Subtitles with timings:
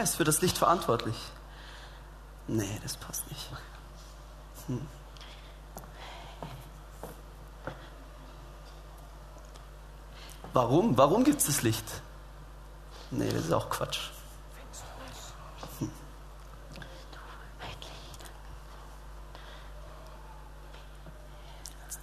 [0.00, 1.14] Wer ist für das Licht verantwortlich?
[2.46, 3.50] Nee, das passt nicht.
[4.66, 4.88] Hm.
[10.54, 10.96] Warum?
[10.96, 11.84] Warum gibt es das Licht?
[13.10, 14.08] Nee, das ist auch Quatsch.
[15.80, 15.90] Hm.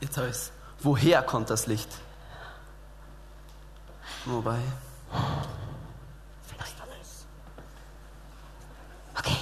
[0.01, 0.51] Jetzt ich's.
[0.81, 1.89] Woher kommt das Licht?
[4.25, 4.59] Wobei.
[9.19, 9.37] Okay,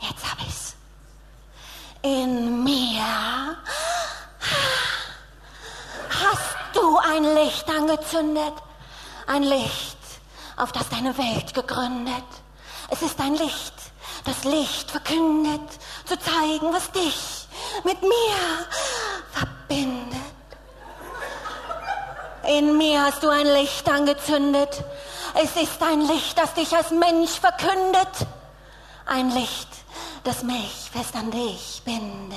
[0.00, 0.76] jetzt hab ich's.
[2.02, 3.56] In mir
[6.08, 7.34] hast du ein
[8.12, 8.54] Angezündet.
[9.26, 9.98] Ein Licht,
[10.56, 12.24] auf das deine Welt gegründet.
[12.90, 13.74] Es ist ein Licht,
[14.24, 15.60] das Licht verkündet,
[16.04, 17.46] zu zeigen, was dich
[17.84, 18.66] mit mir
[19.32, 20.20] verbindet.
[22.48, 24.84] In mir hast du ein Licht angezündet.
[25.34, 28.26] Es ist ein Licht, das dich als Mensch verkündet.
[29.06, 29.68] Ein Licht,
[30.24, 32.36] das mich fest an dich bindet,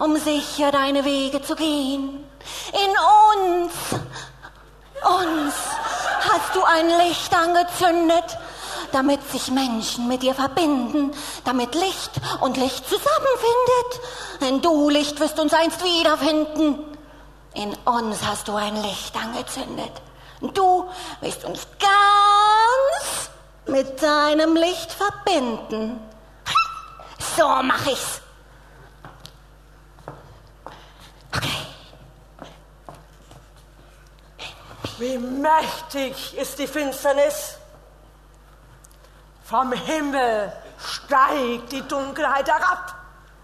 [0.00, 2.24] um sicher deine Wege zu gehen.
[2.72, 3.72] In uns,
[5.04, 5.54] uns
[6.30, 8.38] hast du ein Licht angezündet,
[8.92, 11.12] damit sich Menschen mit dir verbinden,
[11.44, 14.00] damit Licht und Licht zusammenfindet.
[14.40, 16.78] Denn du, Licht, wirst uns einst wiederfinden.
[17.54, 19.92] In uns hast du ein Licht angezündet.
[20.40, 20.88] Du
[21.20, 23.30] wirst uns ganz
[23.66, 26.00] mit deinem Licht verbinden.
[27.36, 28.21] So mach ich's.
[35.02, 37.56] Wie mächtig ist die Finsternis.
[39.42, 42.94] Vom Himmel steigt die Dunkelheit herab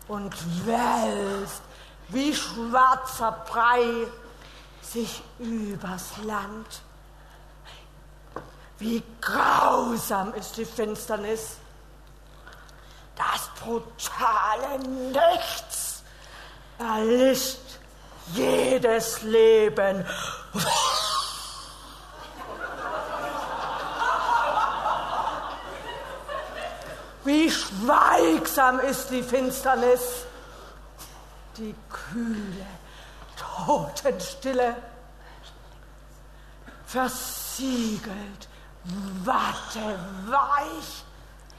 [0.07, 0.33] und
[0.65, 1.63] wälzt
[2.11, 4.07] wie schwarzer Brei
[4.83, 6.83] sich übers Land.
[8.79, 11.57] Wie grausam ist die Finsternis.
[13.17, 16.05] Das brutale Nichts
[16.79, 17.81] erlischt
[18.33, 20.07] jedes Leben.
[27.49, 30.27] Wie schweigsam ist die Finsternis,
[31.57, 32.67] die kühle
[33.65, 34.77] Totenstille,
[36.85, 38.49] versiegelt,
[39.25, 39.97] watteweich,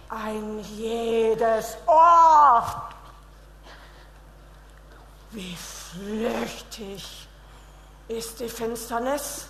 [0.10, 2.92] ein jedes Ohr.
[5.32, 7.28] Wie flüchtig
[8.08, 9.48] ist die Finsternis,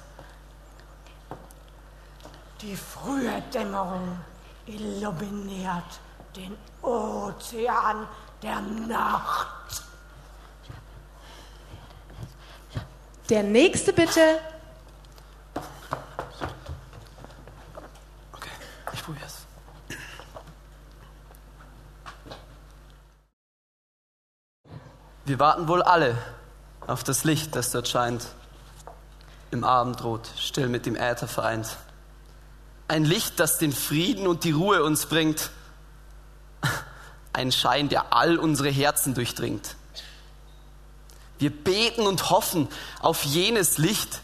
[2.61, 4.21] die frühe Dämmerung
[4.67, 5.99] illuminiert
[6.35, 8.07] den Ozean
[8.41, 9.83] der Nacht.
[13.29, 14.39] Der nächste bitte.
[18.33, 18.49] Okay,
[18.93, 19.45] ich probier's.
[25.25, 26.17] Wir warten wohl alle
[26.87, 28.29] auf das Licht, das dort scheint,
[29.51, 31.77] im Abendrot, still mit dem Äther vereint.
[32.87, 35.51] Ein Licht, das den Frieden und die Ruhe uns bringt.
[37.33, 39.75] Ein Schein, der all unsere Herzen durchdringt.
[41.37, 42.67] Wir beten und hoffen
[42.99, 44.21] auf jenes Licht,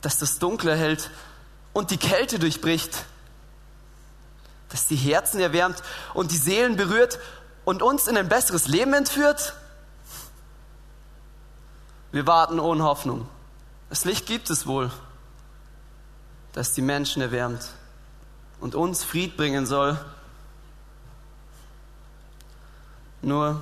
[0.00, 1.10] das das Dunkle hält
[1.72, 3.04] und die Kälte durchbricht,
[4.68, 5.82] das die Herzen erwärmt
[6.14, 7.18] und die Seelen berührt
[7.64, 9.54] und uns in ein besseres Leben entführt.
[12.12, 13.28] Wir warten ohne Hoffnung.
[13.88, 14.90] Das Licht gibt es wohl,
[16.52, 17.68] das die Menschen erwärmt
[18.60, 19.98] und uns Fried bringen soll.
[23.22, 23.60] Nur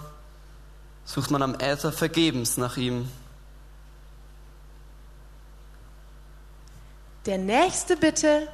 [1.04, 3.08] sucht man am Äther vergebens nach ihm.
[7.26, 8.48] Der nächste bitte.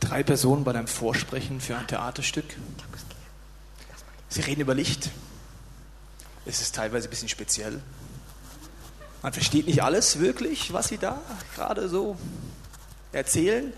[0.00, 2.56] Drei Personen bei deinem Vorsprechen für ein Theaterstück.
[4.28, 5.10] Sie reden über Licht.
[6.46, 7.80] Es ist teilweise ein bisschen speziell.
[9.22, 11.20] Man versteht nicht alles wirklich, was sie da
[11.54, 12.16] gerade so
[13.12, 13.72] erzählen.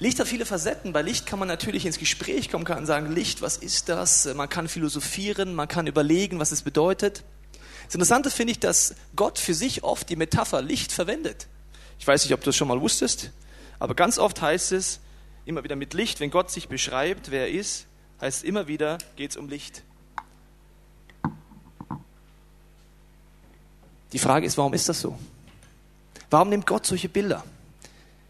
[0.00, 0.92] Licht hat viele Facetten.
[0.92, 4.28] Bei Licht kann man natürlich ins Gespräch kommen, kann sagen, Licht, was ist das?
[4.34, 7.22] Man kann philosophieren, man kann überlegen, was es bedeutet.
[7.86, 11.46] Das Interessante finde ich, dass Gott für sich oft die Metapher Licht verwendet.
[12.00, 13.30] Ich weiß nicht, ob du das schon mal wusstest,
[13.78, 15.00] aber ganz oft heißt es
[15.44, 17.86] immer wieder mit Licht, wenn Gott sich beschreibt, wer er ist,
[18.20, 19.82] heißt es immer wieder, geht es um Licht.
[24.14, 25.18] Die Frage ist, warum ist das so?
[26.30, 27.44] Warum nimmt Gott solche Bilder?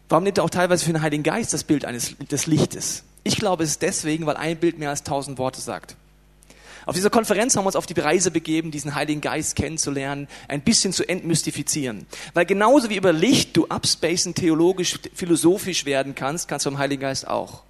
[0.09, 3.03] Warum nimmt er auch teilweise für den Heiligen Geist das Bild eines, des Lichtes?
[3.23, 5.95] Ich glaube, es ist deswegen, weil ein Bild mehr als tausend Worte sagt.
[6.87, 10.61] Auf dieser Konferenz haben wir uns auf die Reise begeben, diesen Heiligen Geist kennenzulernen, ein
[10.61, 12.07] bisschen zu entmystifizieren.
[12.33, 17.01] Weil genauso wie über Licht du abspacen, theologisch, philosophisch werden kannst, kannst du beim Heiligen
[17.01, 17.61] Geist auch.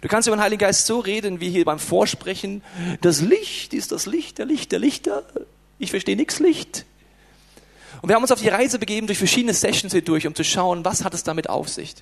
[0.00, 2.62] Du kannst über den Heiligen Geist so reden, wie hier beim Vorsprechen.
[3.00, 5.24] Das Licht ist das Licht, der Licht, der Lichter.
[5.80, 6.84] Ich verstehe nichts Licht.
[8.02, 10.44] Und wir haben uns auf die Reise begeben durch verschiedene Sessions hier durch, um zu
[10.44, 11.94] schauen, was hat es damit auf sich.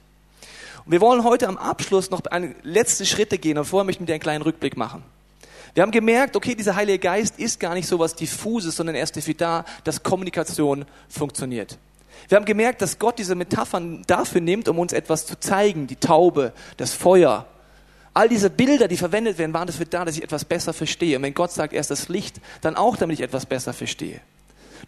[0.85, 2.23] Und wir wollen heute am Abschluss noch
[2.63, 5.03] letzte Schritte gehen und vorher möchte ich mit dir einen kleinen Rückblick machen.
[5.75, 9.05] Wir haben gemerkt, okay, dieser Heilige Geist ist gar nicht so was Diffuses, sondern er
[9.05, 11.79] ist dafür da, dass Kommunikation funktioniert.
[12.29, 15.87] Wir haben gemerkt, dass Gott diese Metaphern dafür nimmt, um uns etwas zu zeigen.
[15.87, 17.47] Die Taube, das Feuer.
[18.15, 21.17] All diese Bilder, die verwendet werden, waren dafür da, dass ich etwas besser verstehe.
[21.17, 24.21] Und wenn Gott sagt, er ist das Licht, dann auch, damit ich etwas besser verstehe.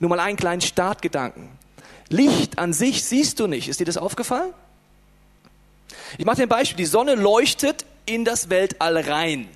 [0.01, 1.49] Nur mal einen kleinen Startgedanken.
[2.09, 3.69] Licht an sich siehst du nicht.
[3.69, 4.53] Ist dir das aufgefallen?
[6.19, 6.77] Ich mache dir ein Beispiel.
[6.77, 9.49] Die Sonne leuchtet in das Weltall rein.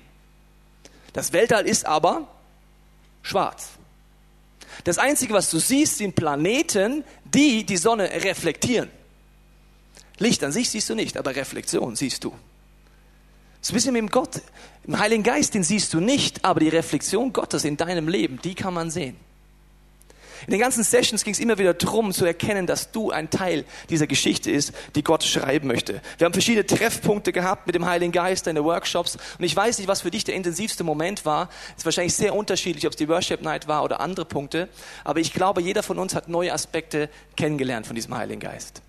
[1.13, 2.27] Das Weltall ist aber
[3.21, 3.69] schwarz.
[4.83, 8.89] Das Einzige, was du siehst, sind Planeten, die die Sonne reflektieren.
[10.17, 12.33] Licht an sich siehst du nicht, aber Reflexion siehst du.
[13.61, 14.41] So ein bisschen mit dem Gott,
[14.85, 18.55] im Heiligen Geist, den siehst du nicht, aber die Reflexion Gottes in deinem Leben, die
[18.55, 19.17] kann man sehen.
[20.47, 23.65] In den ganzen Sessions ging es immer wieder darum, zu erkennen, dass du ein Teil
[23.89, 26.01] dieser Geschichte ist, die Gott schreiben möchte.
[26.17, 29.17] Wir haben verschiedene Treffpunkte gehabt mit dem Heiligen Geist, deine Workshops.
[29.37, 31.49] Und ich weiß nicht, was für dich der intensivste Moment war.
[31.71, 34.69] Es ist wahrscheinlich sehr unterschiedlich, ob es die Worship Night war oder andere Punkte.
[35.03, 38.81] Aber ich glaube, jeder von uns hat neue Aspekte kennengelernt von diesem Heiligen Geist.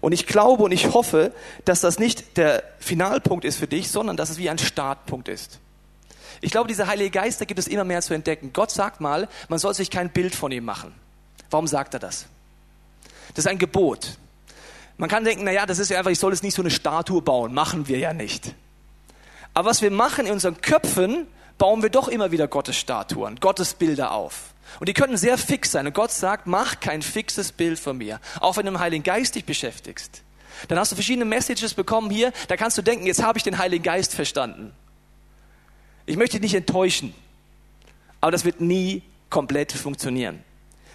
[0.00, 1.32] Und ich glaube und ich hoffe,
[1.64, 5.60] dass das nicht der Finalpunkt ist für dich, sondern dass es wie ein Startpunkt ist.
[6.40, 8.52] Ich glaube, diese Heilige Geist, da gibt es immer mehr zu entdecken.
[8.52, 10.94] Gott sagt mal, man soll sich kein Bild von ihm machen.
[11.50, 12.26] Warum sagt er das?
[13.34, 14.18] Das ist ein Gebot.
[14.96, 17.22] Man kann denken, naja, das ist ja einfach, ich soll jetzt nicht so eine Statue
[17.22, 17.52] bauen.
[17.52, 18.54] Machen wir ja nicht.
[19.54, 21.26] Aber was wir machen in unseren Köpfen,
[21.58, 24.54] bauen wir doch immer wieder Gottes Statuen, Gottes Bilder auf.
[24.80, 25.86] Und die können sehr fix sein.
[25.86, 28.20] Und Gott sagt, mach kein fixes Bild von mir.
[28.40, 30.22] Auch wenn du im Heiligen Geist dich beschäftigst.
[30.68, 33.58] Dann hast du verschiedene Messages bekommen hier, da kannst du denken, jetzt habe ich den
[33.58, 34.72] Heiligen Geist verstanden.
[36.06, 37.14] Ich möchte dich nicht enttäuschen,
[38.20, 40.42] aber das wird nie komplett funktionieren.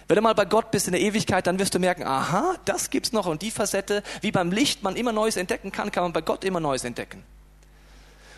[0.08, 2.90] Wenn du mal bei Gott bist in der Ewigkeit, dann wirst du merken, aha, das
[2.90, 6.12] gibt's noch und die Facette, wie beim Licht man immer Neues entdecken kann, kann man
[6.12, 7.22] bei Gott immer Neues entdecken.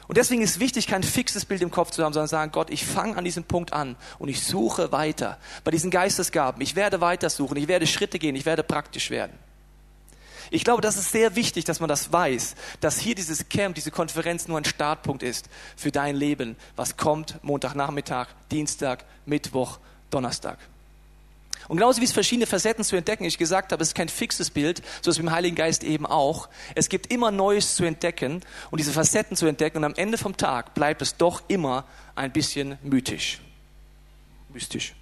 [0.09, 2.85] Und deswegen ist wichtig, kein fixes Bild im Kopf zu haben, sondern sagen, Gott, ich
[2.85, 5.39] fange an diesem Punkt an und ich suche weiter.
[5.65, 9.33] Bei diesen Geistesgaben, ich werde weiter suchen, ich werde Schritte gehen, ich werde praktisch werden.
[10.55, 13.91] Ich glaube, das ist sehr wichtig, dass man das weiß, dass hier dieses Camp, diese
[13.91, 19.79] Konferenz nur ein Startpunkt ist für dein Leben, was kommt Montagnachmittag, Dienstag, Mittwoch,
[20.11, 20.59] Donnerstag.
[21.69, 24.51] Und genauso wie es verschiedene Facetten zu entdecken, ich gesagt habe, es ist kein fixes
[24.51, 26.51] Bild, so ist es mit dem Heiligen Geist eben auch.
[26.75, 30.37] Es gibt immer Neues zu entdecken und diese Facetten zu entdecken und am Ende vom
[30.37, 33.41] Tag bleibt es doch immer ein bisschen mythisch.
[34.53, 34.93] Mystisch.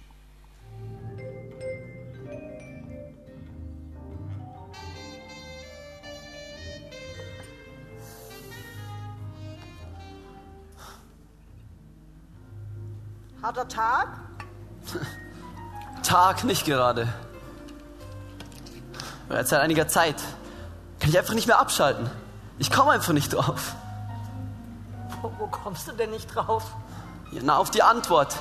[13.41, 14.07] Harter Tag?
[16.03, 17.07] Tag nicht gerade.
[19.27, 20.15] Bereits seit einiger Zeit
[20.99, 22.09] kann ich einfach nicht mehr abschalten.
[22.59, 23.75] Ich komme einfach nicht drauf.
[25.21, 26.63] Wo, wo kommst du denn nicht drauf?
[27.31, 28.35] Ja, na, auf die Antwort.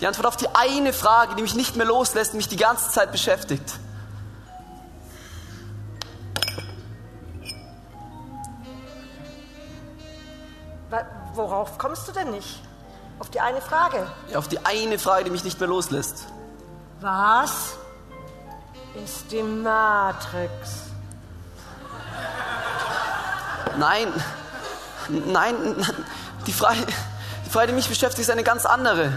[0.00, 2.90] Die Antwort auf die eine Frage, die mich nicht mehr loslässt, die mich die ganze
[2.90, 3.80] Zeit beschäftigt.
[11.34, 12.65] Worauf kommst du denn nicht?
[13.18, 14.06] Auf die eine Frage.
[14.30, 16.26] Ja, auf die eine Frage, die mich nicht mehr loslässt.
[17.00, 17.76] Was?
[19.04, 20.82] ist die Matrix.
[23.78, 24.12] Nein,
[25.08, 25.54] nein,
[26.46, 26.86] die Frage,
[27.44, 29.10] die Frage, die mich beschäftigt, ist eine ganz andere.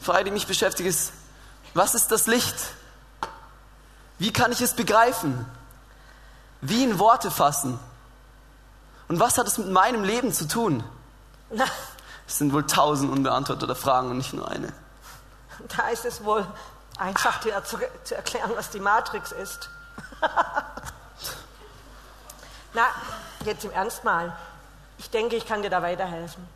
[0.00, 1.12] Die Frage, die mich beschäftigt, ist,
[1.74, 2.56] was ist das Licht?
[4.18, 5.44] Wie kann ich es begreifen?
[6.60, 7.78] Wie in Worte fassen?
[9.08, 10.82] Und was hat es mit meinem Leben zu tun?
[11.50, 11.64] Na,
[12.32, 14.72] Es sind wohl tausend unbeantwortete Fragen und nicht nur eine.
[15.76, 16.46] da ist es wohl
[16.96, 19.68] einfach dir zu, zu erklären, was die Matrix ist.
[22.72, 22.84] Na,
[23.44, 24.34] jetzt im Ernst mal.
[24.96, 26.48] Ich denke, ich kann dir da weiterhelfen.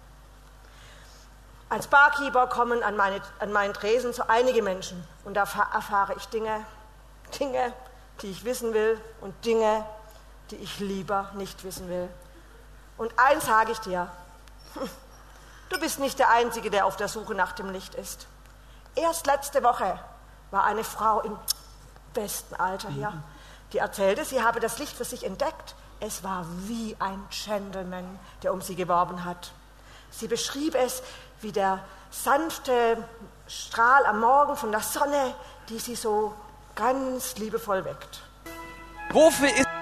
[1.68, 6.14] Als Barkeeper kommen an, meine, an meinen Tresen so einige Menschen und da erfa- erfahre
[6.16, 6.64] ich Dinge,
[7.38, 7.71] Dinge,
[8.23, 9.85] die ich wissen will und Dinge,
[10.50, 12.09] die ich lieber nicht wissen will.
[12.97, 14.09] Und eins sage ich dir,
[15.69, 18.27] du bist nicht der Einzige, der auf der Suche nach dem Licht ist.
[18.95, 19.99] Erst letzte Woche
[20.51, 21.37] war eine Frau im
[22.15, 23.13] besten Alter hier,
[23.73, 25.75] die erzählte, sie habe das Licht für sich entdeckt.
[26.01, 29.53] Es war wie ein Gentleman, der um sie geworben hat.
[30.11, 31.03] Sie beschrieb es
[31.41, 31.81] wie der
[32.11, 32.97] sanfte
[33.47, 35.35] Strahl am Morgen von der Sonne,
[35.69, 36.35] die sie so
[36.75, 38.21] ganz liebevoll weckt.
[39.11, 39.75] Wofür ist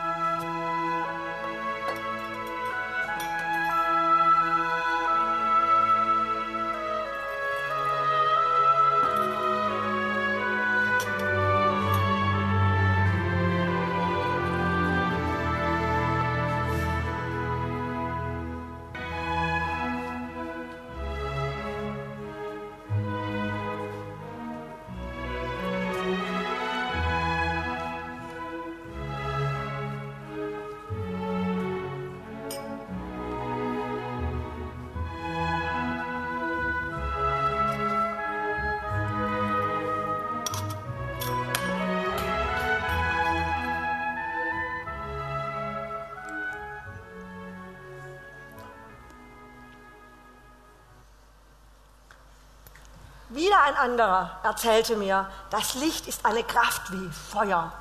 [53.34, 57.72] Wieder ein anderer erzählte mir, das Licht ist eine Kraft wie Feuer,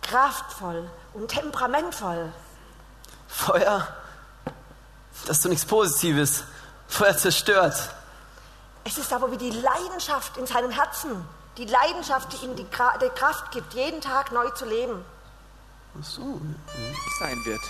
[0.00, 2.32] kraftvoll und temperamentvoll.
[3.28, 3.86] Feuer,
[5.24, 6.42] das ist doch nichts Positives.
[6.88, 7.76] Feuer zerstört.
[8.82, 11.24] Es ist aber wie die Leidenschaft in seinem Herzen,
[11.58, 15.04] die Leidenschaft, die ihm die, Kra die Kraft gibt, jeden Tag neu zu leben.
[15.96, 16.40] Ach so.
[17.20, 17.60] sein wird.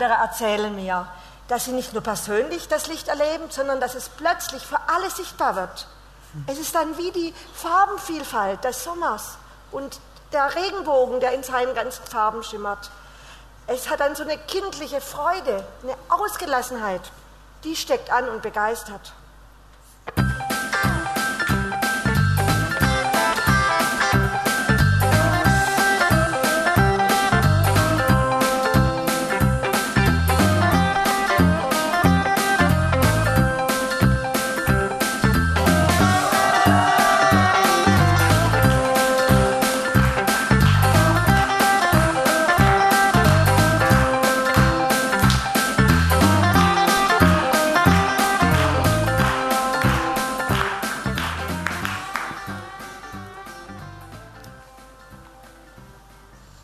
[0.00, 1.06] Andere erzählen mir,
[1.48, 5.56] dass sie nicht nur persönlich das Licht erleben, sondern dass es plötzlich für alle sichtbar
[5.56, 5.86] wird.
[6.46, 9.36] Es ist dann wie die Farbenvielfalt des Sommers
[9.72, 10.00] und
[10.32, 12.90] der Regenbogen, der in seinen ganzen Farben schimmert.
[13.66, 17.02] Es hat dann so eine kindliche Freude, eine Ausgelassenheit,
[17.64, 19.12] die steckt an und begeistert.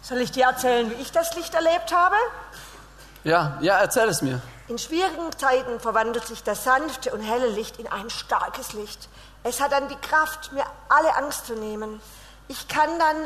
[0.09, 2.15] Soll ich dir erzählen, wie ich das Licht erlebt habe?
[3.25, 4.41] Ja, ja, erzähl es mir.
[4.69, 9.09] In schwierigen Zeiten verwandelt sich das sanfte und helle Licht in ein starkes Licht.
[9.43, 12.01] Es hat dann die Kraft, mir alle Angst zu nehmen.
[12.47, 13.17] Ich kann dann,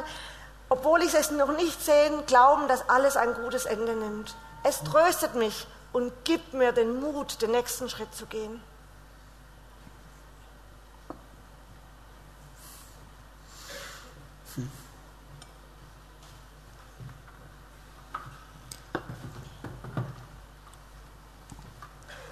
[0.70, 4.34] obwohl ich es noch nicht sehen, glauben, dass alles ein gutes Ende nimmt.
[4.62, 8.62] Es tröstet mich und gibt mir den Mut, den nächsten Schritt zu gehen.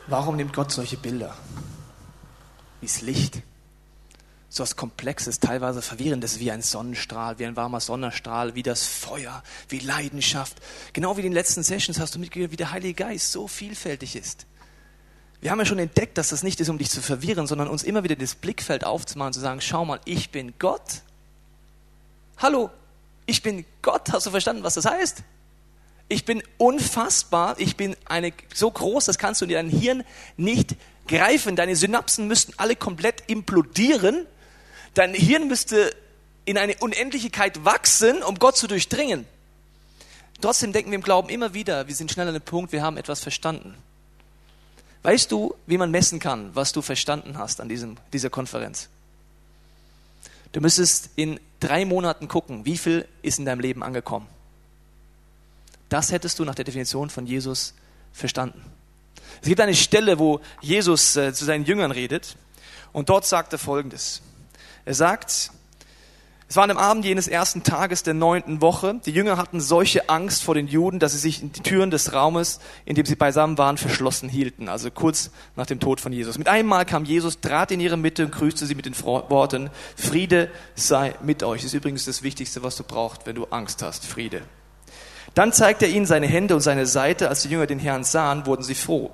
[0.08, 1.36] Warum nimmt Gott solche Bilder?
[2.80, 3.42] Wie das Licht.
[4.48, 9.42] So was Komplexes, teilweise Verwirrendes, wie ein Sonnenstrahl, wie ein warmer Sonnenstrahl, wie das Feuer,
[9.68, 10.56] wie Leidenschaft.
[10.94, 14.16] Genau wie in den letzten Sessions hast du mitgehört, wie der Heilige Geist so vielfältig
[14.16, 14.46] ist.
[15.42, 17.82] Wir haben ja schon entdeckt, dass das nicht ist, um dich zu verwirren, sondern uns
[17.82, 21.02] immer wieder das Blickfeld aufzumachen, zu sagen, schau mal, ich bin Gott.
[22.38, 22.70] Hallo,
[23.26, 24.10] ich bin Gott.
[24.10, 25.22] Hast du verstanden, was das heißt?
[26.08, 27.56] Ich bin unfassbar.
[27.58, 30.04] Ich bin eine, so groß, das kannst du in deinem Hirn
[30.36, 31.56] nicht greifen.
[31.56, 34.26] Deine Synapsen müssten alle komplett implodieren.
[34.94, 35.94] Dein Hirn müsste
[36.44, 39.26] in eine Unendlichkeit wachsen, um Gott zu durchdringen.
[40.40, 42.96] Trotzdem denken wir im Glauben immer wieder, wir sind schnell an dem Punkt, wir haben
[42.96, 43.74] etwas verstanden.
[45.02, 48.88] Weißt du, wie man messen kann, was du verstanden hast an diesem, dieser Konferenz?
[50.52, 54.26] Du müsstest in drei Monaten gucken, wie viel ist in deinem Leben angekommen.
[55.88, 57.74] Das hättest du nach der Definition von Jesus
[58.12, 58.62] verstanden.
[59.40, 62.36] Es gibt eine Stelle, wo Jesus äh, zu seinen Jüngern redet
[62.92, 64.22] und dort sagt er Folgendes.
[64.84, 65.50] Er sagt,
[66.50, 68.98] es war an dem Abend jenes ersten Tages der neunten Woche.
[69.04, 72.14] Die Jünger hatten solche Angst vor den Juden, dass sie sich in die Türen des
[72.14, 74.70] Raumes, in dem sie beisammen waren, verschlossen hielten.
[74.70, 76.38] Also kurz nach dem Tod von Jesus.
[76.38, 79.68] Mit einem Mal kam Jesus, trat in ihre Mitte und grüßte sie mit den Worten,
[79.94, 81.60] Friede sei mit euch.
[81.60, 84.06] Das ist übrigens das Wichtigste, was du brauchst, wenn du Angst hast.
[84.06, 84.40] Friede.
[85.38, 87.28] Dann zeigte er ihnen seine Hände und seine Seite.
[87.28, 89.12] Als die Jünger den Herrn sahen, wurden sie froh.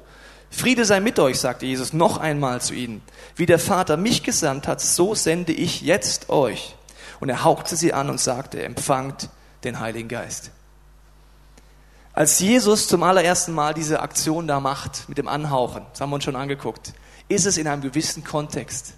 [0.49, 3.03] Friede sei mit euch, sagte Jesus noch einmal zu ihnen.
[3.37, 6.77] Wie der Vater mich gesandt hat, so sende ich jetzt euch.
[7.21, 9.29] Und er hauchte sie an und sagte, empfangt
[9.65, 10.51] den Heiligen Geist.
[12.15, 16.15] Als Jesus zum allerersten Mal diese Aktion da macht, mit dem Anhauchen, das haben wir
[16.15, 16.95] uns schon angeguckt,
[17.29, 18.95] ist es in einem gewissen Kontext.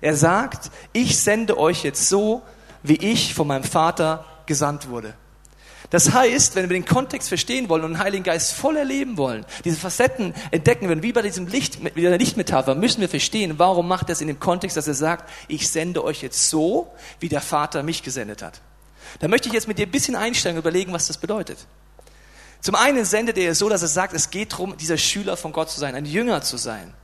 [0.00, 2.40] Er sagt, ich sende euch jetzt so,
[2.82, 5.12] wie ich von meinem Vater gesandt wurde.
[5.90, 9.44] Das heißt, wenn wir den Kontext verstehen wollen und den Heiligen Geist voll erleben wollen,
[9.64, 13.88] diese Facetten entdecken wollen, wie bei diesem Licht, mit der Lichtmetapher, müssen wir verstehen, warum
[13.88, 17.28] macht er es in dem Kontext, dass er sagt, ich sende euch jetzt so, wie
[17.28, 18.60] der Vater mich gesendet hat.
[19.18, 21.58] Da möchte ich jetzt mit dir ein bisschen einsteigen und überlegen, was das bedeutet.
[22.60, 25.52] Zum einen sendet er es so, dass er sagt, es geht darum, dieser Schüler von
[25.52, 26.94] Gott zu sein, ein Jünger zu sein.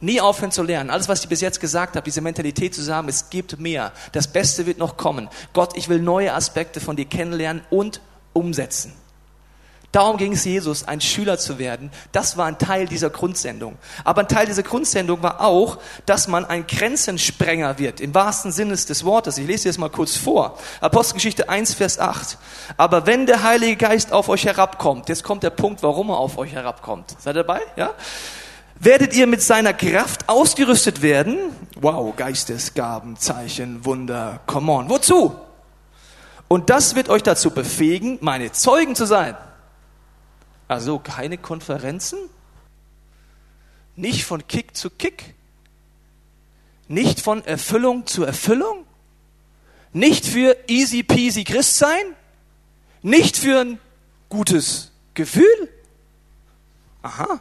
[0.00, 0.90] Nie aufhören zu lernen.
[0.90, 3.92] Alles, was ich bis jetzt gesagt habe, diese Mentalität zu sagen, es gibt mehr.
[4.12, 5.28] Das Beste wird noch kommen.
[5.52, 8.00] Gott, ich will neue Aspekte von dir kennenlernen und
[8.32, 8.92] umsetzen.
[9.92, 11.90] Darum ging es Jesus, ein Schüler zu werden.
[12.12, 13.76] Das war ein Teil dieser Grundsendung.
[14.04, 18.74] Aber ein Teil dieser Grundsendung war auch, dass man ein Grenzensprenger wird, im wahrsten Sinne
[18.74, 19.36] des Wortes.
[19.36, 20.58] Ich lese dir das mal kurz vor.
[20.80, 22.38] Apostelgeschichte 1, Vers 8.
[22.78, 26.38] Aber wenn der Heilige Geist auf euch herabkommt, jetzt kommt der Punkt, warum er auf
[26.38, 27.14] euch herabkommt.
[27.18, 27.60] Seid ihr dabei?
[27.76, 27.90] Ja?
[28.80, 31.36] Werdet ihr mit seiner Kraft ausgerüstet werden?
[31.78, 34.88] Wow, Geistesgaben, Zeichen, Wunder, come on.
[34.88, 35.36] Wozu?
[36.52, 39.34] Und das wird euch dazu befähigen, meine Zeugen zu sein.
[40.68, 42.18] Also keine Konferenzen,
[43.96, 45.32] nicht von Kick zu Kick,
[46.88, 48.84] nicht von Erfüllung zu Erfüllung,
[49.94, 52.04] nicht für easy peasy Christ sein,
[53.00, 53.78] nicht für ein
[54.28, 55.70] gutes Gefühl.
[57.00, 57.40] Aha.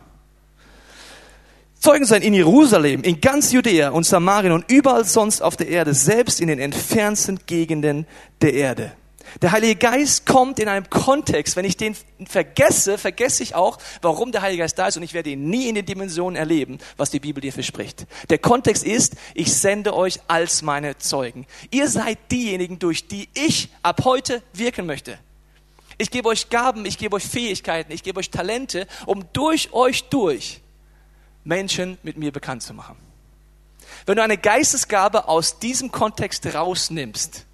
[1.82, 5.94] Zeugen sein in Jerusalem, in ganz Judäa und Samarien und überall sonst auf der Erde,
[5.94, 8.08] selbst in den entfernten Gegenden
[8.40, 8.94] der Erde.
[9.40, 11.56] Der Heilige Geist kommt in einem Kontext.
[11.56, 15.14] Wenn ich den vergesse, vergesse ich auch, warum der Heilige Geist da ist und ich
[15.14, 18.06] werde ihn nie in den Dimensionen erleben, was die Bibel dir verspricht.
[18.30, 21.48] Der Kontext ist, ich sende euch als meine Zeugen.
[21.70, 25.18] Ihr seid diejenigen, durch die ich ab heute wirken möchte.
[25.98, 30.06] Ich gebe euch Gaben, ich gebe euch Fähigkeiten, ich gebe euch Talente, um durch euch
[30.06, 30.60] durch
[31.44, 32.98] Menschen mit mir bekannt zu machen.
[34.06, 37.46] Wenn du eine Geistesgabe aus diesem Kontext rausnimmst,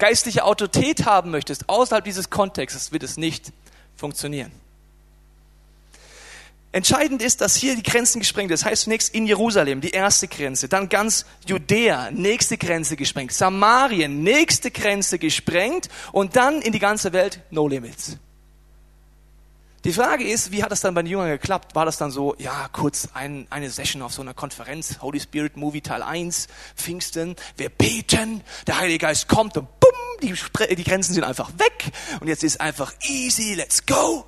[0.00, 3.52] geistliche Autorität haben möchtest, außerhalb dieses Kontextes, wird es nicht
[3.96, 4.50] funktionieren.
[6.72, 8.60] Entscheidend ist, dass hier die Grenzen gesprengt sind.
[8.60, 14.22] Das heißt zunächst in Jerusalem, die erste Grenze, dann ganz Judäa, nächste Grenze gesprengt, Samarien,
[14.22, 18.16] nächste Grenze gesprengt und dann in die ganze Welt, no limits.
[19.84, 21.74] Die Frage ist, wie hat das dann bei den Jüngern geklappt?
[21.74, 25.56] War das dann so, ja, kurz ein, eine Session auf so einer Konferenz, Holy Spirit
[25.56, 29.90] Movie Teil 1, Pfingsten, wir beten, der Heilige Geist kommt und bumm,
[30.22, 30.34] die,
[30.76, 34.26] die Grenzen sind einfach weg und jetzt ist einfach easy, let's go.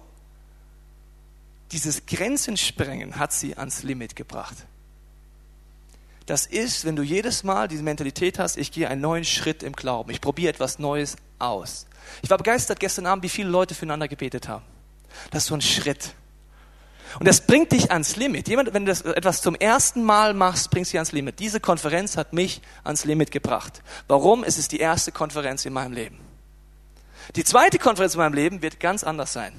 [1.70, 4.56] Dieses Grenzensprengen hat sie ans Limit gebracht.
[6.24, 9.74] Das ist, wenn du jedes Mal diese Mentalität hast, ich gehe einen neuen Schritt im
[9.74, 11.86] Glauben, ich probiere etwas Neues aus.
[12.22, 14.64] Ich war begeistert gestern Abend, wie viele Leute füreinander gebetet haben.
[15.30, 16.14] Das ist so ein Schritt.
[17.18, 18.48] Und das bringt dich ans Limit.
[18.48, 21.38] Jemand, wenn du das etwas zum ersten Mal machst, bringst du dich ans Limit.
[21.38, 23.82] Diese Konferenz hat mich ans Limit gebracht.
[24.08, 24.44] Warum?
[24.44, 26.18] Es ist die erste Konferenz in meinem Leben.
[27.36, 29.52] Die zweite Konferenz in meinem Leben wird ganz anders sein.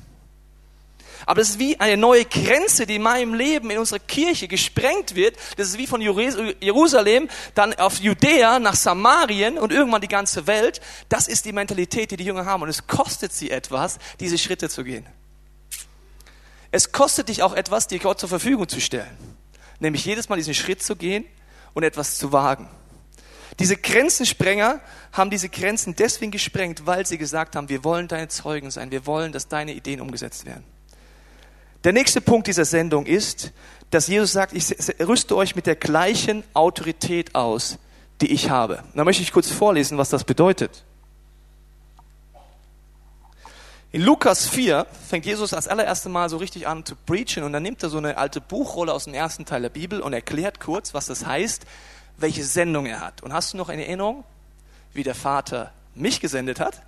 [1.26, 5.16] Aber das ist wie eine neue Grenze, die in meinem Leben, in unserer Kirche gesprengt
[5.16, 5.38] wird.
[5.56, 10.82] Das ist wie von Jerusalem dann auf Judäa nach Samarien und irgendwann die ganze Welt.
[11.08, 12.63] Das ist die Mentalität, die die Jünger haben.
[12.63, 15.06] Und es kostet sie etwas, diese Schritte zu gehen.
[16.74, 19.16] Es kostet dich auch etwas, dir Gott zur Verfügung zu stellen.
[19.80, 21.24] Nämlich jedes Mal diesen Schritt zu gehen
[21.76, 22.68] und etwas zu wagen.
[23.60, 24.82] Diese Grenzensprenger
[25.12, 29.06] haben diese Grenzen deswegen gesprengt, weil sie gesagt haben, wir wollen deine Zeugen sein, wir
[29.06, 30.64] wollen, dass deine Ideen umgesetzt werden.
[31.84, 33.52] Der nächste Punkt dieser Sendung ist,
[33.92, 37.78] dass Jesus sagt, ich rüste euch mit der gleichen Autorität aus,
[38.20, 38.84] die ich habe.
[38.96, 40.84] Da möchte ich kurz vorlesen, was das bedeutet.
[43.93, 47.62] In Lukas 4 fängt Jesus das allererste Mal so richtig an zu preachen und dann
[47.62, 50.95] nimmt er so eine alte Buchrolle aus dem ersten Teil der Bibel und erklärt kurz,
[50.95, 51.67] was das heißt,
[52.17, 53.21] welche Sendung er hat.
[53.21, 54.23] Und hast du noch eine Erinnerung,
[54.93, 56.82] wie der Vater mich gesendet hat?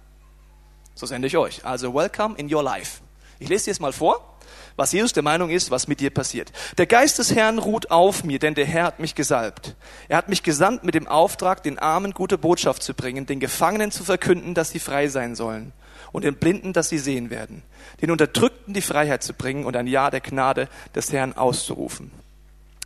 [0.96, 1.64] So sende ich euch.
[1.64, 3.02] Also welcome in your life.
[3.38, 4.38] Ich lese dir jetzt mal vor,
[4.76, 6.52] was Jesus der Meinung ist, was mit dir passiert.
[6.80, 9.76] Der Geist des Herrn ruht auf mir, denn der Herr hat mich gesalbt.
[10.08, 13.92] Er hat mich gesandt mit dem Auftrag, den Armen gute Botschaft zu bringen, den Gefangenen
[13.92, 15.72] zu verkünden, dass sie frei sein sollen
[16.16, 17.62] und den Blinden, dass sie sehen werden,
[18.02, 22.10] den Unterdrückten die Freiheit zu bringen und ein Ja der Gnade des Herrn auszurufen.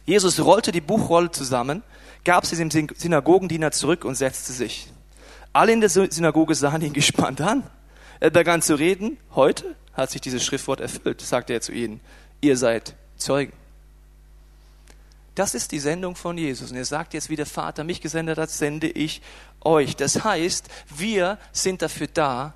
[0.05, 1.83] Jesus rollte die Buchrolle zusammen,
[2.25, 4.91] gab sie dem Synagogendiener zurück und setzte sich.
[5.53, 7.63] Alle in der Synagoge sahen ihn gespannt an.
[8.19, 9.17] Er begann zu reden.
[9.35, 12.01] Heute hat sich dieses Schriftwort erfüllt, sagte er zu ihnen.
[12.41, 13.53] Ihr seid Zeugen.
[15.35, 16.71] Das ist die Sendung von Jesus.
[16.71, 19.21] Und er sagt jetzt, wie der Vater mich gesendet hat, sende ich
[19.61, 19.95] euch.
[19.95, 22.55] Das heißt, wir sind dafür da,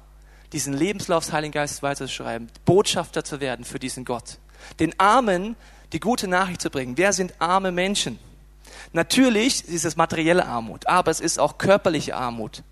[0.53, 4.37] diesen Lebenslauf des Heiligen Geistes weiterzuschreiben, Botschafter zu werden für diesen Gott.
[4.79, 5.55] Den Armen
[5.91, 6.97] die gute Nachricht zu bringen.
[6.97, 8.19] Wer sind arme Menschen?
[8.91, 12.63] Natürlich ist es materielle Armut, aber es ist auch körperliche Armut,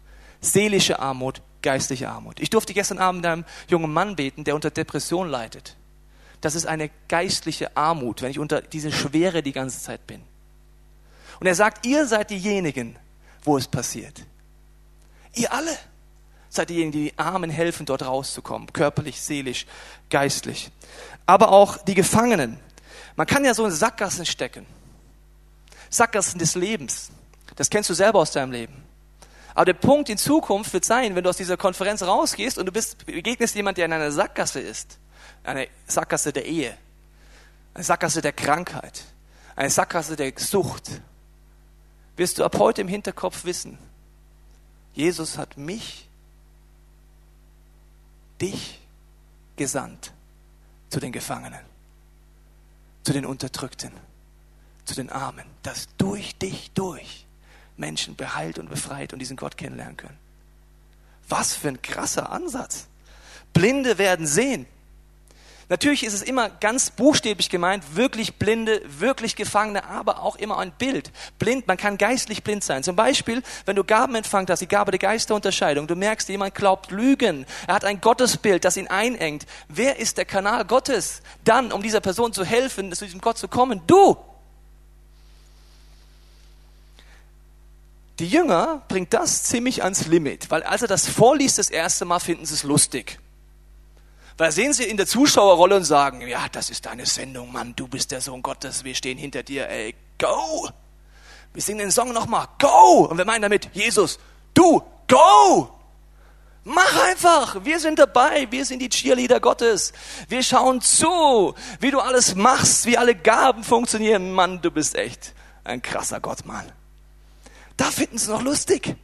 [0.41, 2.39] seelische Armut, geistliche Armut.
[2.39, 5.75] Ich durfte gestern Abend einem jungen Mann beten, der unter Depression leidet.
[6.41, 10.21] Das ist eine geistliche Armut, wenn ich unter diese Schwere die ganze Zeit bin.
[11.39, 12.95] Und er sagt, ihr seid diejenigen,
[13.43, 14.25] wo es passiert.
[15.33, 15.71] Ihr alle
[16.51, 19.65] seid diejenigen, die, Armen helfen, dort rauszukommen, körperlich, seelisch,
[20.09, 20.69] geistlich.
[21.25, 22.59] Aber auch die Gefangenen.
[23.15, 24.65] Man kann ja so in Sackgassen stecken.
[25.89, 27.09] Sackgassen des Lebens.
[27.55, 28.83] Das kennst du selber aus deinem Leben.
[29.53, 32.71] Aber der Punkt in Zukunft wird sein, wenn du aus dieser Konferenz rausgehst und du
[32.71, 34.97] bist, begegnest jemand, der in einer Sackgasse ist.
[35.43, 36.77] Eine Sackgasse der Ehe.
[37.73, 39.03] Eine Sackgasse der Krankheit.
[39.55, 40.89] Eine Sackgasse der Sucht.
[42.17, 43.77] Wirst du ab heute im Hinterkopf wissen,
[44.93, 46.09] Jesus hat mich,
[48.41, 48.79] dich
[49.55, 50.11] gesandt
[50.89, 51.61] zu den Gefangenen,
[53.03, 53.91] zu den Unterdrückten,
[54.85, 57.25] zu den Armen, dass durch dich durch
[57.77, 60.17] Menschen beheilt und befreit und diesen Gott kennenlernen können.
[61.29, 62.87] Was für ein krasser Ansatz.
[63.53, 64.65] Blinde werden sehen.
[65.71, 70.73] Natürlich ist es immer ganz buchstäblich gemeint, wirklich Blinde, wirklich Gefangene, aber auch immer ein
[70.73, 71.13] Bild.
[71.39, 72.83] Blind, man kann geistlich blind sein.
[72.83, 76.91] Zum Beispiel, wenn du Gaben empfangen hast, die Gabe der Geisterunterscheidung, du merkst, jemand glaubt
[76.91, 79.45] Lügen, er hat ein Gottesbild, das ihn einengt.
[79.69, 81.21] Wer ist der Kanal Gottes?
[81.45, 84.17] Dann, um dieser Person zu helfen, zu diesem Gott zu kommen, du.
[88.19, 92.19] Die Jünger bringt das ziemlich ans Limit, weil als er das vorliest das erste Mal,
[92.19, 93.19] finden sie es lustig.
[94.37, 97.87] Weil sehen sie in der Zuschauerrolle und sagen, ja, das ist deine Sendung, Mann, du
[97.87, 100.69] bist der Sohn Gottes, wir stehen hinter dir, ey, go!
[101.53, 103.07] Wir singen den Song nochmal, go!
[103.09, 104.19] Und wir meinen damit, Jesus,
[104.53, 105.81] du, go!
[106.63, 109.93] Mach einfach, wir sind dabei, wir sind die Cheerleader Gottes.
[110.27, 114.31] Wir schauen zu, wie du alles machst, wie alle Gaben funktionieren.
[114.31, 116.71] Mann, du bist echt ein krasser Gott, Mann.
[117.77, 118.95] Da finden sie noch lustig.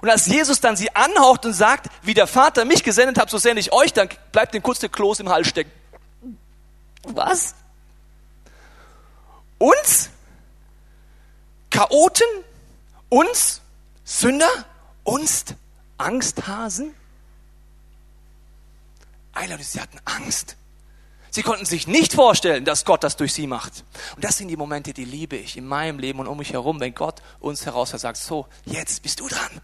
[0.00, 3.38] Und als Jesus dann sie anhaucht und sagt, wie der Vater mich gesendet hat, so
[3.38, 5.70] sende ich euch, dann bleibt dem kurz der Kloß im Hals stecken.
[7.02, 7.54] Was?
[9.58, 10.10] Uns?
[11.70, 12.26] Chaoten?
[13.08, 13.60] Uns?
[14.04, 14.48] Sünder?
[15.04, 15.44] Uns?
[15.98, 16.94] Angsthasen?
[19.32, 20.56] Eiler, sie hatten Angst.
[21.30, 23.84] Sie konnten sich nicht vorstellen, dass Gott das durch sie macht.
[24.14, 26.80] Und das sind die Momente, die liebe ich in meinem Leben und um mich herum,
[26.80, 29.60] wenn Gott uns heraus sagt, so, jetzt bist du dran.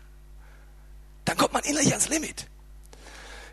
[1.24, 2.46] Dann kommt man innerlich ans Limit.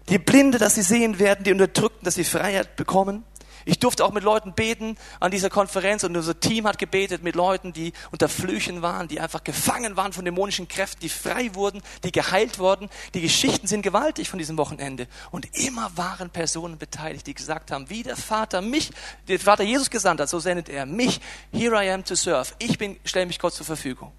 [0.10, 3.24] Die Blinde, dass sie sehen werden, die Unterdrückten, dass sie Freiheit bekommen.
[3.66, 7.36] Ich durfte auch mit Leuten beten an dieser Konferenz und unser Team hat gebetet mit
[7.36, 11.84] Leuten, die unter Flüchen waren, die einfach gefangen waren von dämonischen Kräften, die frei wurden,
[12.04, 12.90] die geheilt wurden.
[13.14, 15.08] Die Geschichten sind gewaltig von diesem Wochenende.
[15.30, 18.92] Und immer waren Personen beteiligt, die gesagt haben, wie der Vater mich,
[19.28, 21.22] der Vater Jesus gesandt hat, so sendet er mich.
[21.52, 22.52] Here I am to serve.
[22.58, 24.12] Ich bin, stelle mich Gott zur Verfügung.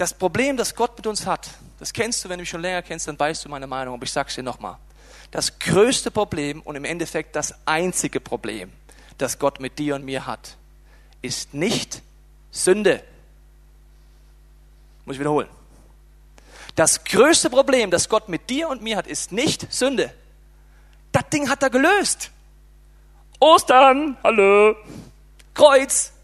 [0.00, 2.80] Das Problem, das Gott mit uns hat, das kennst du, wenn du mich schon länger
[2.80, 4.78] kennst, dann weißt du meine Meinung, aber ich sag's dir nochmal.
[5.30, 8.72] Das größte Problem und im Endeffekt das einzige Problem,
[9.18, 10.56] das Gott mit dir und mir hat,
[11.20, 12.00] ist nicht
[12.50, 13.02] Sünde.
[15.04, 15.50] Muss ich wiederholen.
[16.76, 20.14] Das größte Problem, das Gott mit dir und mir hat, ist nicht Sünde.
[21.12, 22.30] Das Ding hat er gelöst.
[23.38, 24.76] Ostern, hallo,
[25.52, 26.14] Kreuz,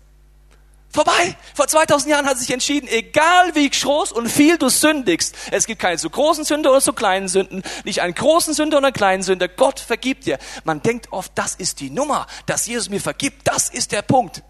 [0.96, 1.36] vorbei.
[1.54, 5.80] Vor 2000 Jahren hat sich entschieden, egal wie groß und viel du sündigst, es gibt
[5.80, 9.22] keine zu großen Sünder oder zu kleinen Sünden, nicht einen großen Sünder oder einen kleinen
[9.22, 10.38] Sünder, Gott vergibt dir.
[10.64, 14.42] Man denkt oft, das ist die Nummer, dass Jesus mir vergibt, das ist der Punkt.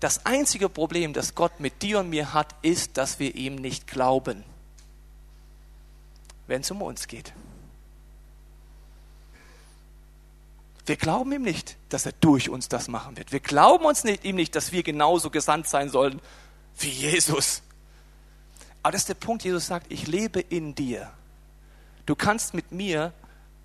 [0.00, 3.86] Das einzige Problem, das Gott mit dir und mir hat, ist, dass wir ihm nicht
[3.86, 4.44] glauben,
[6.46, 7.32] wenn es um uns geht.
[10.88, 13.30] Wir glauben ihm nicht, dass er durch uns das machen wird.
[13.32, 16.20] Wir glauben uns nicht, ihm nicht, dass wir genauso gesandt sein sollen
[16.78, 17.62] wie Jesus.
[18.82, 21.10] Aber das ist der Punkt, Jesus sagt, ich lebe in dir.
[22.06, 23.12] Du kannst mit mir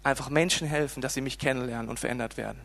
[0.04, 2.60] einfach Menschen helfen, dass sie mich kennenlernen und verändert werden.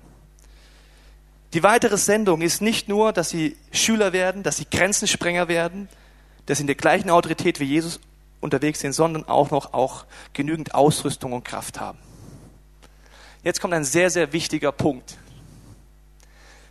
[1.52, 5.88] Die weitere Sendung ist nicht nur, dass sie Schüler werden, dass sie Grenzensprenger werden,
[6.46, 8.00] dass sie in der gleichen Autorität wie Jesus
[8.40, 11.98] unterwegs sind, sondern auch noch auch genügend Ausrüstung und Kraft haben.
[13.42, 15.16] Jetzt kommt ein sehr, sehr wichtiger Punkt.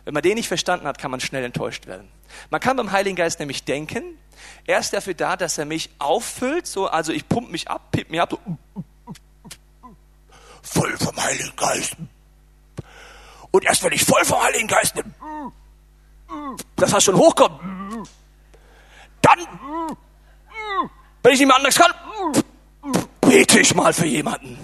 [0.04, 2.08] Wenn man den nicht verstanden hat, kann man schnell enttäuscht werden.
[2.50, 4.02] Man kann beim Heiligen Geist nämlich denken,
[4.66, 8.10] er ist dafür da, dass er mich auffüllt, so, also ich pumpe mich ab, pipp
[8.10, 8.38] mich ab, so,
[10.62, 11.96] voll vom Heiligen Geist.
[13.50, 15.14] Und erst wenn ich voll vom Heiligen Geist bin,
[16.76, 17.60] dass das schon hochkommt,
[19.22, 19.38] dann,
[21.22, 21.92] wenn ich nicht mehr anders kann,
[23.20, 24.58] bete ich mal für jemanden.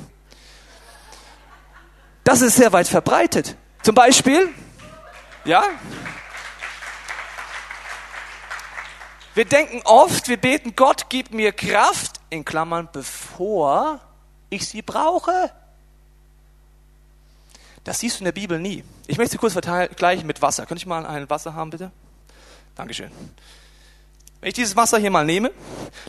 [2.24, 3.56] Das ist sehr weit verbreitet.
[3.82, 4.48] Zum Beispiel,
[5.44, 5.62] ja,
[9.34, 14.00] wir denken oft, wir beten, Gott gib mir Kraft, in Klammern, bevor
[14.48, 15.50] ich sie brauche.
[17.82, 18.84] Das siehst du in der Bibel nie.
[19.06, 20.66] Ich möchte sie kurz vergleichen mit Wasser.
[20.66, 21.90] Könnte ich mal ein Wasser haben, bitte?
[22.74, 23.10] Dankeschön.
[24.44, 25.52] Wenn ich dieses Wasser hier mal nehme,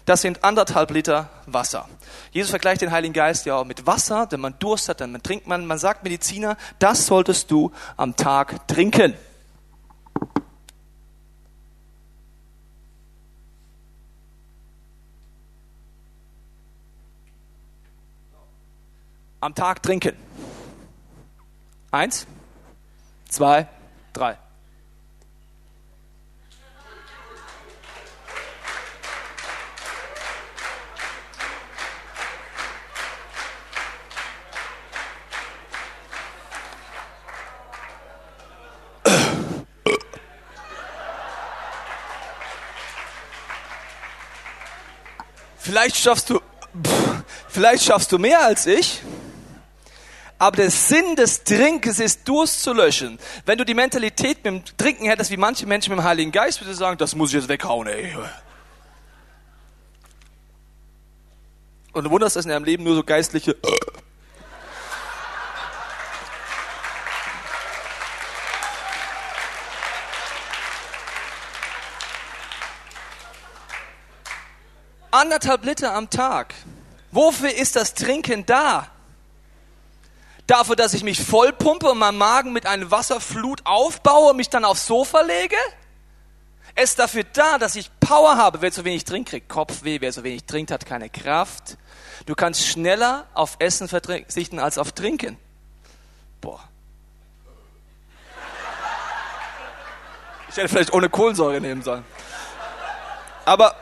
[0.03, 1.87] das sind anderthalb Liter Wasser.
[2.31, 5.47] Jesus vergleicht den Heiligen Geist ja auch mit Wasser, denn man Durst hat, dann trinkt
[5.47, 5.65] man.
[5.65, 9.13] Man sagt Mediziner, das solltest du am Tag trinken.
[19.39, 20.17] Am Tag trinken.
[21.89, 22.27] Eins,
[23.29, 23.69] zwei,
[24.11, 24.37] drei.
[45.75, 46.39] Vielleicht schaffst du,
[47.49, 49.01] vielleicht schaffst du mehr als ich.
[50.37, 53.19] Aber der Sinn des Trinkens ist, Durst zu löschen.
[53.45, 56.61] Wenn du die Mentalität mit dem Trinken hättest, wie manche Menschen mit dem Heiligen Geist,
[56.61, 58.15] würde sagen, das muss ich jetzt weghauen, ey.
[61.91, 63.57] Und du wunderst, dass in deinem Leben nur so geistliche
[75.25, 76.53] anderthalb Liter am Tag.
[77.11, 78.87] Wofür ist das Trinken da?
[80.45, 84.63] Dafür, dass ich mich vollpumpe und meinen Magen mit einer Wasserflut aufbaue und mich dann
[84.63, 85.55] aufs Sofa lege?
[86.75, 88.61] Es ist dafür da, dass ich Power habe.
[88.61, 89.99] Wer zu wenig trinkt, kriegt Kopfweh.
[90.01, 91.77] Wer zu wenig trinkt, hat keine Kraft.
[92.27, 95.37] Du kannst schneller auf Essen verzichten als auf Trinken.
[96.41, 96.59] Boah.
[100.49, 102.05] Ich hätte vielleicht ohne Kohlensäure nehmen sollen.
[103.45, 103.75] Aber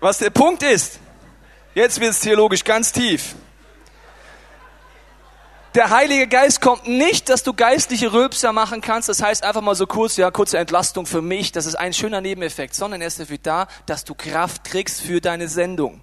[0.00, 0.98] was der Punkt ist,
[1.74, 3.34] jetzt wird es theologisch ganz tief.
[5.76, 9.08] Der Heilige Geist kommt nicht, dass du geistliche Rülpser machen kannst.
[9.08, 11.52] Das heißt einfach mal so kurz, ja, kurze Entlastung für mich.
[11.52, 15.20] Das ist ein schöner Nebeneffekt, sondern er ist dafür da, dass du Kraft kriegst für
[15.20, 16.00] deine Sendung.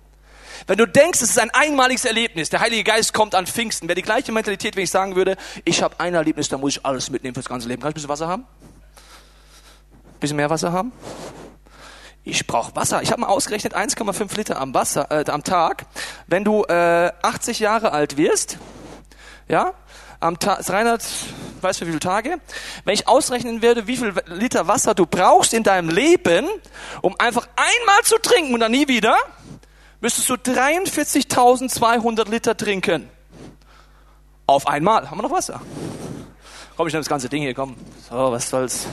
[0.67, 3.95] Wenn du denkst, es ist ein einmaliges Erlebnis, der Heilige Geist kommt an Pfingsten, wäre
[3.95, 7.09] die gleiche Mentalität, wenn ich sagen würde, ich habe ein Erlebnis, da muss ich alles
[7.09, 7.81] mitnehmen fürs ganze Leben.
[7.81, 8.43] Kann ich ein bisschen Wasser haben?
[8.43, 10.93] Ein bisschen mehr Wasser haben?
[12.29, 13.01] Ich brauche Wasser.
[13.01, 15.85] Ich habe mal ausgerechnet 1,5 Liter am, Wasser, äh, am Tag.
[16.27, 18.57] Wenn du äh, 80 Jahre alt wirst,
[19.47, 19.73] ja,
[20.19, 21.03] am Tag, 300,
[21.61, 22.37] weißt du wie viele Tage?
[22.83, 26.47] Wenn ich ausrechnen würde, wie viel Liter Wasser du brauchst in deinem Leben,
[27.01, 29.15] um einfach einmal zu trinken und dann nie wieder,
[30.01, 33.09] müsstest du 43.200 Liter trinken.
[34.47, 35.09] Auf einmal.
[35.09, 35.61] Haben wir noch Wasser?
[36.75, 37.75] Komm, ich nehme das ganze Ding hier, komm.
[38.09, 38.87] So, was soll's.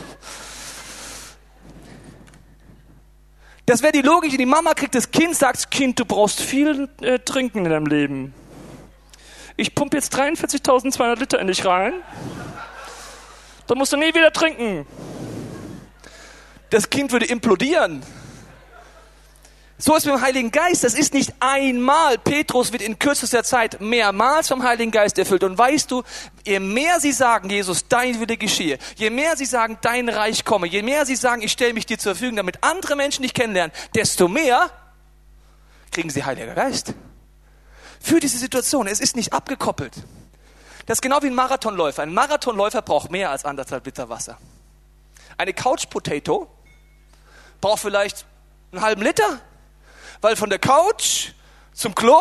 [3.66, 7.18] Das wäre die Logik, die Mama kriegt das Kind, sagt, Kind, du brauchst viel äh,
[7.18, 8.34] trinken in deinem Leben.
[9.56, 11.94] ich pumpe jetzt 43.200 Liter in dich rein.
[13.66, 14.86] Dann musst du nie wieder trinken.
[16.68, 18.02] Das Kind würde implodieren.
[19.84, 20.82] So ist mit dem Heiligen Geist.
[20.82, 22.16] Das ist nicht einmal.
[22.16, 25.44] Petrus wird in kürzester Zeit mehrmals vom Heiligen Geist erfüllt.
[25.44, 26.02] Und weißt du,
[26.46, 30.68] je mehr sie sagen, Jesus, dein Wille geschehe, je mehr sie sagen, dein Reich komme,
[30.68, 33.76] je mehr sie sagen, ich stelle mich dir zur Verfügung, damit andere Menschen dich kennenlernen,
[33.94, 34.70] desto mehr
[35.90, 36.94] kriegen sie Heiliger Geist.
[38.00, 38.86] Für diese Situation.
[38.86, 39.92] Es ist nicht abgekoppelt.
[40.86, 42.04] Das ist genau wie ein Marathonläufer.
[42.04, 44.38] Ein Marathonläufer braucht mehr als anderthalb Liter Wasser.
[45.36, 46.48] Eine Couch Potato
[47.60, 48.24] braucht vielleicht
[48.72, 49.42] einen halben Liter.
[50.24, 51.32] Weil von der Couch
[51.74, 52.18] zum Klo,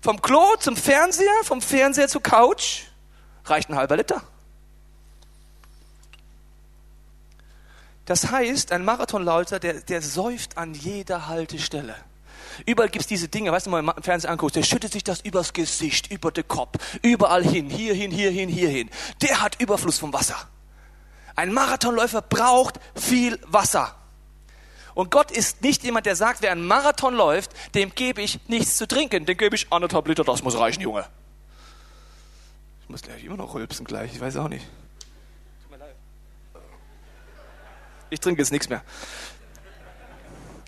[0.00, 2.84] vom Klo zum Fernseher, vom Fernseher zur Couch
[3.44, 4.22] reicht ein halber Liter.
[8.06, 11.96] Das heißt, ein Marathonläufer, der, der säuft an jeder Haltestelle.
[12.64, 15.20] Überall gibt es diese Dinge, weißt du, mal im Fernsehen anguckst, der schüttet sich das
[15.20, 18.88] übers Gesicht, über den Kopf, überall hin, hier hin, hier hin, hier hin.
[19.20, 20.48] Der hat Überfluss vom Wasser.
[21.36, 23.97] Ein Marathonläufer braucht viel Wasser.
[24.98, 28.76] Und Gott ist nicht jemand, der sagt, wer einen Marathon läuft, dem gebe ich nichts
[28.76, 29.26] zu trinken.
[29.26, 31.06] Dem gebe ich anderthalb Liter, das muss reichen, Junge.
[32.82, 34.66] Ich muss gleich immer noch rülpsen gleich, ich weiß auch nicht.
[38.10, 38.82] Ich trinke jetzt nichts mehr.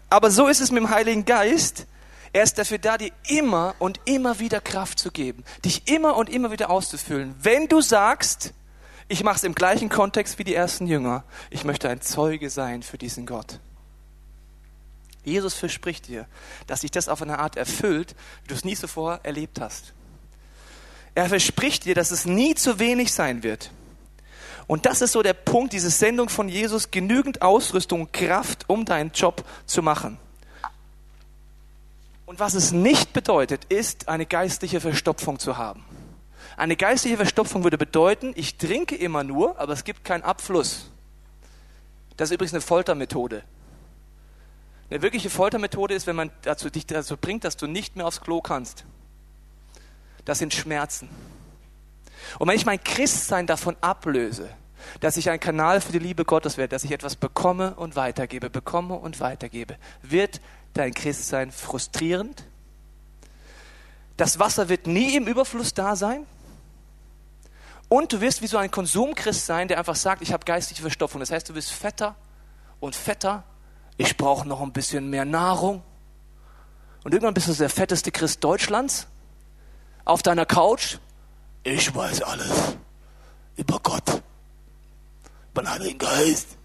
[0.08, 1.88] Aber so ist es mit dem Heiligen Geist.
[2.32, 6.30] Er ist dafür da, dir immer und immer wieder Kraft zu geben, dich immer und
[6.30, 7.34] immer wieder auszufüllen.
[7.42, 8.54] Wenn du sagst,
[9.08, 12.84] ich mache es im gleichen Kontext wie die ersten Jünger, ich möchte ein Zeuge sein
[12.84, 13.58] für diesen Gott.
[15.24, 16.26] Jesus verspricht dir,
[16.66, 19.92] dass sich das auf eine Art erfüllt, wie du es nie zuvor erlebt hast.
[21.14, 23.70] Er verspricht dir, dass es nie zu wenig sein wird.
[24.66, 29.10] Und das ist so der Punkt, diese Sendung von Jesus, genügend Ausrüstung, Kraft, um deinen
[29.10, 30.16] Job zu machen.
[32.24, 35.84] Und was es nicht bedeutet, ist, eine geistliche Verstopfung zu haben.
[36.56, 40.88] Eine geistliche Verstopfung würde bedeuten, ich trinke immer nur, aber es gibt keinen Abfluss.
[42.16, 43.42] Das ist übrigens eine Foltermethode.
[44.90, 48.20] Eine wirkliche Foltermethode ist, wenn man dazu, dich dazu bringt, dass du nicht mehr aufs
[48.20, 48.84] Klo kannst.
[50.24, 51.08] Das sind Schmerzen.
[52.38, 54.48] Und wenn ich mein Christsein davon ablöse,
[54.98, 58.50] dass ich ein Kanal für die Liebe Gottes werde, dass ich etwas bekomme und weitergebe,
[58.50, 60.40] bekomme und weitergebe, wird
[60.74, 62.44] dein Christsein frustrierend.
[64.16, 66.26] Das Wasser wird nie im Überfluss da sein.
[67.88, 71.20] Und du wirst wie so ein Konsumchrist sein, der einfach sagt, ich habe geistige Verstopfung.
[71.20, 72.16] Das heißt, du wirst fetter
[72.80, 73.44] und fetter
[74.00, 75.82] ich brauche noch ein bisschen mehr Nahrung.
[77.04, 79.06] Und irgendwann bist du der fetteste Christ Deutschlands
[80.06, 80.96] auf deiner Couch.
[81.64, 82.76] Ich weiß alles
[83.56, 84.22] über Gott,
[85.52, 86.56] über den Heiligen Geist.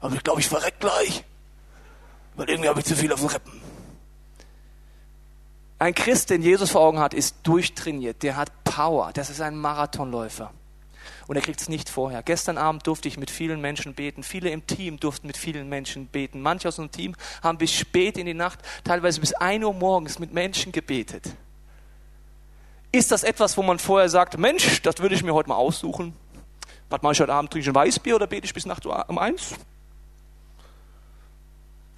[0.00, 1.22] Aber ich glaube, ich verreck gleich,
[2.36, 3.60] weil irgendwie habe ich zu viel auf den Rippen.
[5.78, 8.22] Ein Christ, den Jesus vor Augen hat, ist durchtrainiert.
[8.22, 9.10] Der hat Power.
[9.12, 10.50] Das ist ein Marathonläufer
[11.26, 12.22] und er kriegt es nicht vorher.
[12.22, 14.22] Gestern Abend durfte ich mit vielen Menschen beten.
[14.22, 16.40] Viele im Team durften mit vielen Menschen beten.
[16.40, 20.18] Manche aus dem Team haben bis spät in die Nacht, teilweise bis 1 Uhr morgens
[20.18, 21.24] mit Menschen gebetet.
[22.90, 26.14] Ist das etwas, wo man vorher sagt, Mensch, das würde ich mir heute mal aussuchen?
[26.88, 27.50] Was mache ich heute Abend?
[27.50, 29.54] Trinke ich ein Weißbier oder bete ich bis Nacht um eins?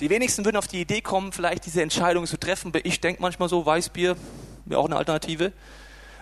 [0.01, 2.73] Die wenigsten würden auf die Idee kommen, vielleicht diese Entscheidung zu treffen.
[2.83, 4.17] Ich denke manchmal so, Weißbier
[4.65, 5.53] wäre auch eine Alternative.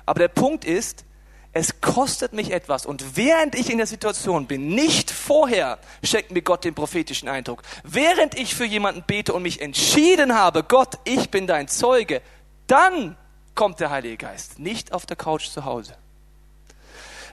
[0.05, 1.05] Aber der Punkt ist,
[1.53, 2.87] es kostet mich etwas.
[2.87, 7.63] Und während ich in der Situation bin, nicht vorher schenkt mir Gott den prophetischen Eindruck.
[7.85, 12.23] Während ich für jemanden bete und mich entschieden habe, Gott, ich bin dein Zeuge,
[12.67, 13.17] dann
[13.55, 15.97] kommt der Heilige Geist, nicht auf der Couch zu Hause.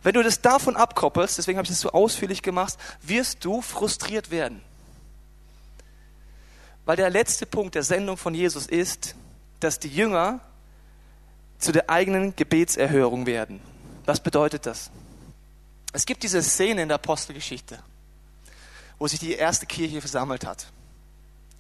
[0.02, 4.32] Wenn du das davon abkoppelst, deswegen habe ich das so ausführlich gemacht, wirst du frustriert
[4.32, 4.62] werden.
[6.86, 9.16] Weil der letzte Punkt der Sendung von Jesus ist,
[9.60, 10.40] dass die Jünger
[11.58, 13.60] zu der eigenen Gebetserhörung werden.
[14.06, 14.92] Was bedeutet das?
[15.94, 17.80] Es gibt diese Szene in der Apostelgeschichte,
[19.00, 20.68] wo sich die erste Kirche versammelt hat.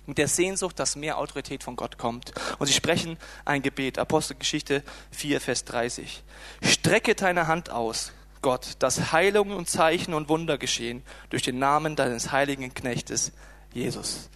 [0.05, 2.31] Mit der Sehnsucht, dass mehr Autorität von Gott kommt.
[2.59, 3.97] Und sie sprechen ein Gebet.
[3.97, 6.23] Apostelgeschichte 4, Vers 30.
[6.61, 8.11] Strecke deine Hand aus,
[8.41, 11.01] Gott, dass Heilungen und Zeichen und Wunder geschehen
[11.31, 13.31] durch den Namen deines heiligen Knechtes
[13.73, 14.29] Jesus.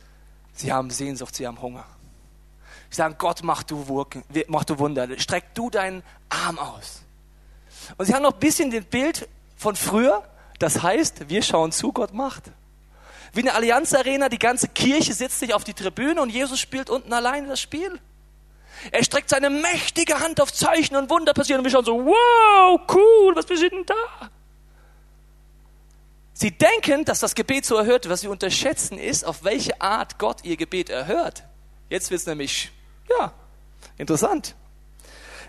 [0.55, 1.85] Sie haben Sehnsucht, sie haben Hunger.
[2.89, 5.19] Sie sagen, Gott, mach du, Wunder.
[5.19, 7.03] Streck du deinen Arm aus.
[7.97, 9.27] Und sie haben noch ein bisschen das Bild
[9.57, 10.23] von früher.
[10.59, 12.43] Das heißt, wir schauen zu, Gott macht.
[13.33, 16.89] Wie eine Allianz Arena, die ganze Kirche setzt sich auf die Tribüne und Jesus spielt
[16.89, 17.99] unten alleine das Spiel.
[18.91, 22.79] Er streckt seine mächtige Hand auf Zeichen und Wunder passieren und wir schauen so, wow,
[22.89, 24.29] cool, was passiert denn da?
[26.33, 28.13] Sie denken, dass das Gebet so erhört wird.
[28.13, 31.43] Was sie unterschätzen ist, auf welche Art Gott ihr Gebet erhört.
[31.89, 32.71] Jetzt wird es nämlich,
[33.09, 33.33] ja,
[33.97, 34.55] interessant.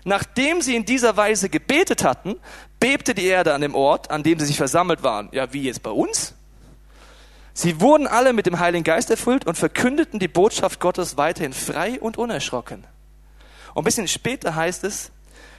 [0.03, 2.35] Nachdem sie in dieser Weise gebetet hatten,
[2.79, 5.29] bebte die Erde an dem Ort, an dem sie sich versammelt waren.
[5.31, 6.33] Ja, wie jetzt bei uns?
[7.53, 11.99] Sie wurden alle mit dem Heiligen Geist erfüllt und verkündeten die Botschaft Gottes weiterhin frei
[11.99, 12.85] und unerschrocken.
[13.73, 15.11] Und ein bisschen später heißt es,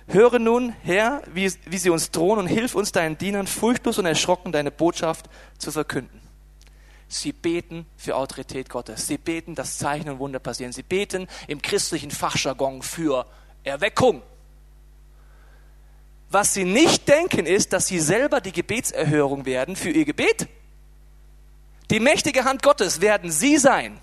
[0.09, 4.07] höre nun, Herr, wie, wie sie uns drohen und hilf uns deinen Dienern furchtlos und
[4.07, 5.27] erschrocken deine Botschaft
[5.59, 6.21] zu verkünden.
[7.09, 9.07] Sie beten für Autorität Gottes.
[9.07, 10.73] Sie beten, dass Zeichen und Wunder passieren.
[10.73, 13.27] Sie beten im christlichen Fachjargon für
[13.65, 14.23] Erweckung.
[16.33, 20.49] Was sie nicht denken, ist, dass sie selber die Gebetserhörung werden für ihr Gebet.
[21.91, 24.01] Die mächtige Hand Gottes werden sie sein.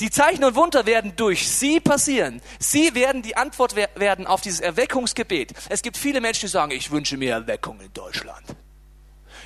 [0.00, 2.40] Die Zeichen und Wunder werden durch sie passieren.
[2.58, 5.52] Sie werden die Antwort werden auf dieses Erweckungsgebet.
[5.68, 8.46] Es gibt viele Menschen, die sagen, ich wünsche mir Erweckung in Deutschland.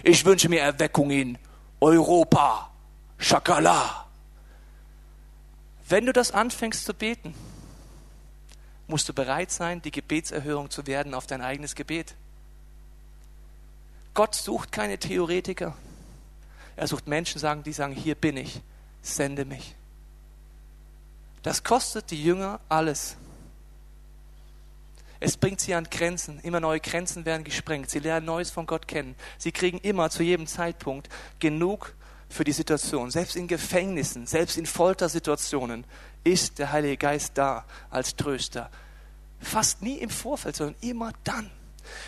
[0.05, 1.36] Ich wünsche mir Erweckung in
[1.80, 2.70] Europa.
[3.18, 4.07] Schakala.
[5.88, 7.34] Wenn du das anfängst zu beten,
[8.91, 12.14] musst du bereit sein, die Gebetserhörung zu werden auf dein eigenes Gebet.
[14.12, 15.74] Gott sucht keine Theoretiker.
[16.76, 18.61] Er sucht Menschen, die sagen, hier bin ich,
[19.01, 19.74] sende mich.
[21.43, 23.16] Das kostet die Jünger alles.
[25.20, 26.41] Es bringt sie an Grenzen.
[26.41, 27.91] Immer neue Grenzen werden gesprengt.
[27.91, 29.14] Sie lernen Neues von Gott kennen.
[29.38, 31.95] Sie kriegen immer zu jedem Zeitpunkt genug
[32.31, 33.11] für die Situation.
[33.11, 35.85] Selbst in Gefängnissen, selbst in Foltersituationen
[36.24, 38.70] ist der Heilige Geist da als Tröster.
[39.41, 41.51] Fast nie im Vorfeld, sondern immer dann.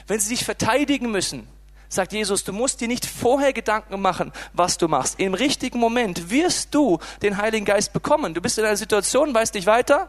[0.07, 1.49] Wenn sie sich verteidigen müssen,
[1.89, 5.19] sagt Jesus, du musst dir nicht vorher Gedanken machen, was du machst.
[5.19, 8.33] Im richtigen Moment wirst du den Heiligen Geist bekommen.
[8.33, 10.09] Du bist in einer Situation, weißt nicht weiter.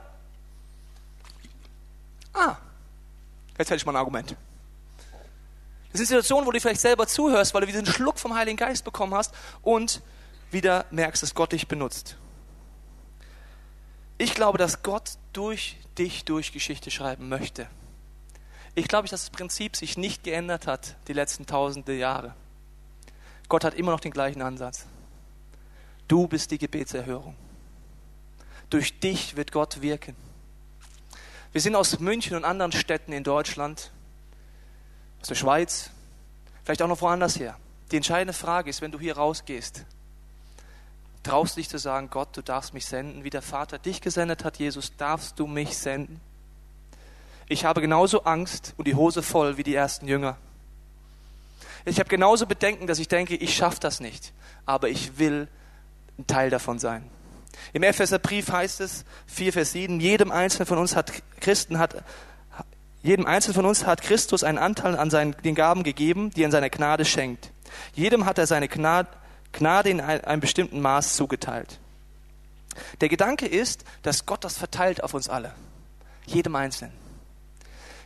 [2.33, 2.55] Ah,
[3.57, 4.35] jetzt hätte ich mal ein Argument.
[5.93, 8.57] Das sind Situationen, wo du vielleicht selber zuhörst, weil du wieder einen Schluck vom Heiligen
[8.57, 9.31] Geist bekommen hast
[9.61, 10.01] und
[10.49, 12.17] wieder merkst, dass Gott dich benutzt.
[14.17, 17.67] Ich glaube, dass Gott durch dich durch Geschichte schreiben möchte.
[18.73, 22.33] Ich glaube, dass das Prinzip sich nicht geändert hat die letzten tausende Jahre.
[23.47, 24.87] Gott hat immer noch den gleichen Ansatz.
[26.07, 27.35] Du bist die Gebetserhörung.
[28.71, 30.15] Durch dich wird Gott wirken.
[31.51, 33.91] Wir sind aus München und anderen Städten in Deutschland,
[35.23, 35.89] aus der Schweiz,
[36.65, 37.55] vielleicht auch noch woanders her.
[37.91, 39.85] Die entscheidende Frage ist, wenn du hier rausgehst,
[41.23, 44.43] traust du dich zu sagen, Gott, du darfst mich senden, wie der Vater dich gesendet
[44.43, 46.19] hat, Jesus, darfst du mich senden?
[47.47, 50.35] Ich habe genauso Angst und die Hose voll wie die ersten Jünger.
[51.85, 54.33] Ich habe genauso Bedenken, dass ich denke, ich schaffe das nicht,
[54.65, 55.47] aber ich will
[56.19, 57.09] ein Teil davon sein.
[57.71, 62.03] Im Epheserbrief heißt es 4 Vers 7, jedem einzelnen von uns hat Christen hat
[63.03, 66.45] jedem einzelnen von uns hat Christus einen Anteil an seinen, den Gaben gegeben, die er
[66.45, 67.51] in seiner Gnade schenkt.
[67.93, 69.09] Jedem hat er seine Gnade,
[69.51, 71.79] Gnade in einem bestimmten Maß zugeteilt.
[73.01, 75.53] Der Gedanke ist, dass Gott das verteilt auf uns alle.
[76.25, 76.93] Jedem Einzelnen.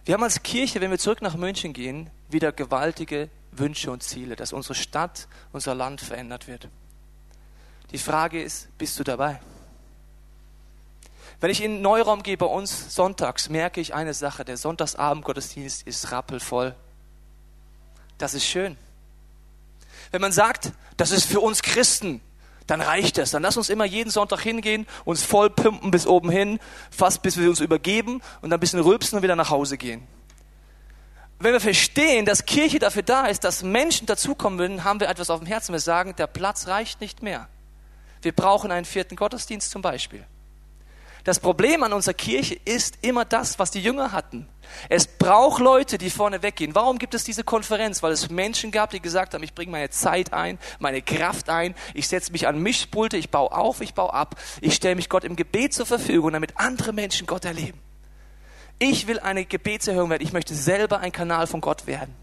[0.04, 4.36] Wir haben als Kirche, wenn wir zurück nach München gehen, wieder gewaltige Wünsche und Ziele,
[4.36, 6.70] dass unsere Stadt, unser Land verändert wird.
[7.92, 9.40] Die Frage ist, bist du dabei?
[11.40, 16.12] Wenn ich in Neuraum gehe bei uns sonntags, merke ich eine Sache, der Sonntagsabend-Gottesdienst ist
[16.12, 16.76] rappelvoll.
[18.18, 18.76] Das ist schön.
[20.12, 22.22] Wenn man sagt, das ist für uns Christen,
[22.66, 23.32] dann reicht es.
[23.32, 26.60] Dann lass uns immer jeden Sonntag hingehen, uns voll pumpen bis oben hin,
[26.90, 30.08] fast bis wir uns übergeben und dann ein bisschen rülpsen und wieder nach Hause gehen.
[31.40, 35.30] Wenn wir verstehen, dass Kirche dafür da ist, dass Menschen dazukommen würden, haben wir etwas
[35.30, 35.72] auf dem Herzen.
[35.72, 37.48] Wir sagen, der Platz reicht nicht mehr.
[38.24, 40.26] Wir brauchen einen vierten Gottesdienst zum Beispiel.
[41.28, 44.48] Das Problem an unserer Kirche ist immer das, was die Jünger hatten.
[44.88, 46.74] Es braucht Leute, die vorne weggehen.
[46.74, 48.02] Warum gibt es diese Konferenz?
[48.02, 51.76] Weil es Menschen gab, die gesagt haben, ich bringe meine Zeit ein, meine Kraft ein,
[51.94, 55.26] ich setze mich an Mischpulte, ich baue auf, ich baue ab, ich stelle mich Gott
[55.26, 57.78] im Gebet zur Verfügung, damit andere Menschen Gott erleben.
[58.80, 62.16] Ich will eine Gebetserhörung werden, ich möchte selber ein Kanal von Gott werden.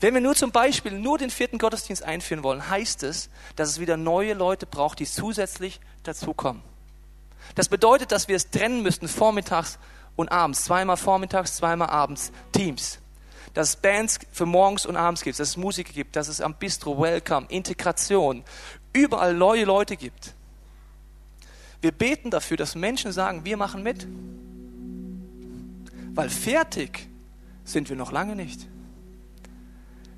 [0.00, 3.78] Wenn wir nur zum Beispiel nur den vierten Gottesdienst einführen wollen, heißt es, dass es
[3.78, 6.64] wieder neue Leute braucht, die zusätzlich dazukommen.
[7.54, 9.78] Das bedeutet, dass wir es trennen müssten vormittags
[10.16, 10.64] und abends.
[10.64, 12.98] Zweimal vormittags, zweimal abends Teams.
[13.54, 16.54] Dass es Bands für morgens und abends gibt, dass es Musik gibt, dass es am
[16.54, 18.44] Bistro Welcome, Integration,
[18.92, 20.34] überall neue Leute gibt.
[21.80, 24.06] Wir beten dafür, dass Menschen sagen, wir machen mit.
[26.14, 27.08] Weil fertig
[27.64, 28.66] sind wir noch lange nicht.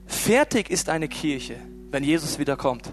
[0.06, 1.56] Fertig ist eine Kirche,
[1.90, 2.92] wenn Jesus wiederkommt.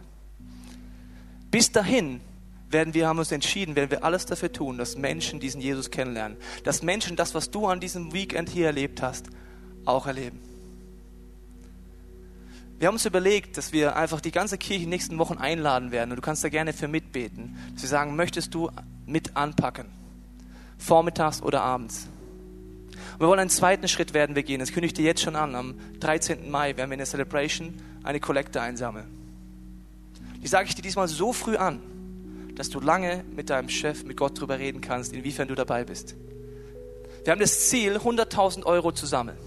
[1.50, 2.22] Bis dahin
[2.70, 6.38] werden wir, haben uns entschieden, werden wir alles dafür tun, dass Menschen diesen Jesus kennenlernen.
[6.64, 9.28] Dass Menschen das, was du an diesem Weekend hier erlebt hast,
[9.86, 10.40] auch erleben.
[12.80, 15.92] Wir haben uns überlegt, dass wir einfach die ganze Kirche in den nächsten Wochen einladen
[15.92, 16.12] werden.
[16.12, 17.58] Und du kannst da gerne für mitbeten.
[17.74, 18.70] Dass wir sagen, möchtest du
[19.06, 19.88] mit anpacken?
[20.78, 22.08] Vormittags oder abends?
[23.14, 24.60] Und wir wollen einen zweiten Schritt werden wir gehen.
[24.60, 25.56] Das kündige ich dir jetzt schon an.
[25.56, 26.52] Am 13.
[26.52, 29.08] Mai werden wir in der Celebration eine Kollekte einsammeln.
[30.44, 31.82] Die sage ich dir diesmal so früh an,
[32.58, 36.16] dass du lange mit deinem Chef, mit Gott darüber reden kannst, inwiefern du dabei bist.
[37.24, 39.38] Wir haben das Ziel, 100.000 Euro zu sammeln.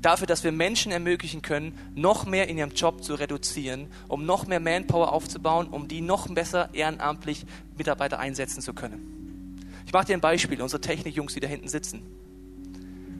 [0.00, 4.46] Dafür, dass wir Menschen ermöglichen können, noch mehr in ihrem Job zu reduzieren, um noch
[4.46, 7.44] mehr Manpower aufzubauen, um die noch besser ehrenamtlich
[7.76, 9.64] Mitarbeiter einsetzen zu können.
[9.86, 10.60] Ich mache dir ein Beispiel.
[10.62, 12.02] Unsere Technikjungs, die da hinten sitzen,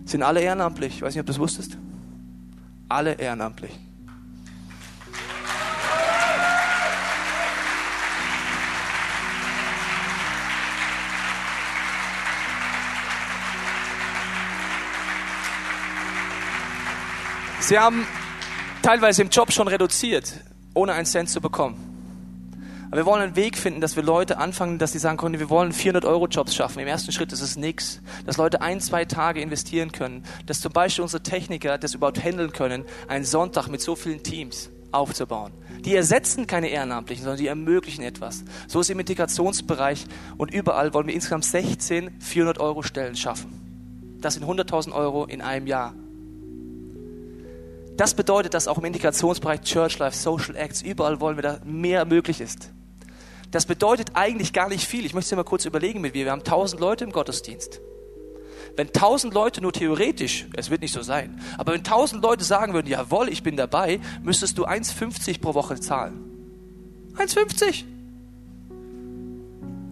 [0.05, 0.97] sind alle ehrenamtlich.
[0.97, 1.77] Ich weiß nicht, ob du das wusstest.
[2.89, 3.73] Alle ehrenamtlich.
[17.73, 18.07] Sie haben
[18.83, 20.35] teilweise im Job schon reduziert,
[20.75, 21.79] ohne einen Cent zu bekommen.
[22.89, 25.49] Aber wir wollen einen Weg finden, dass wir Leute anfangen, dass sie sagen können, wir
[25.49, 26.81] wollen 400 Euro Jobs schaffen.
[26.81, 28.03] Im ersten Schritt ist es nichts.
[28.27, 30.23] Dass Leute ein, zwei Tage investieren können.
[30.45, 34.69] Dass zum Beispiel unsere Techniker das überhaupt handeln können, einen Sonntag mit so vielen Teams
[34.91, 35.55] aufzubauen.
[35.81, 38.45] Die ersetzen keine Ehrenamtlichen, sondern die ermöglichen etwas.
[38.69, 40.05] So ist im Integrationsbereich
[40.37, 44.19] und überall wollen wir insgesamt 16 400 Euro Stellen schaffen.
[44.21, 45.95] Das sind 100.000 Euro in einem Jahr.
[48.03, 52.05] Das bedeutet, dass auch im Integrationsbereich Church Life, Social Acts, überall wollen wir, da mehr
[52.05, 52.73] möglich ist.
[53.53, 55.07] Das bedeutet eigentlich gar nicht viel.
[55.07, 56.25] Ich möchte es mal kurz überlegen mit mir.
[56.25, 57.81] Wir haben 1000 Leute im Gottesdienst.
[58.75, 62.75] Wenn 1000 Leute nur theoretisch, es wird nicht so sein, aber wenn 1000 Leute sagen
[62.75, 66.25] würden, jawohl, ich bin dabei, müsstest du 1,50 pro Woche zahlen.
[67.19, 67.85] 1,50.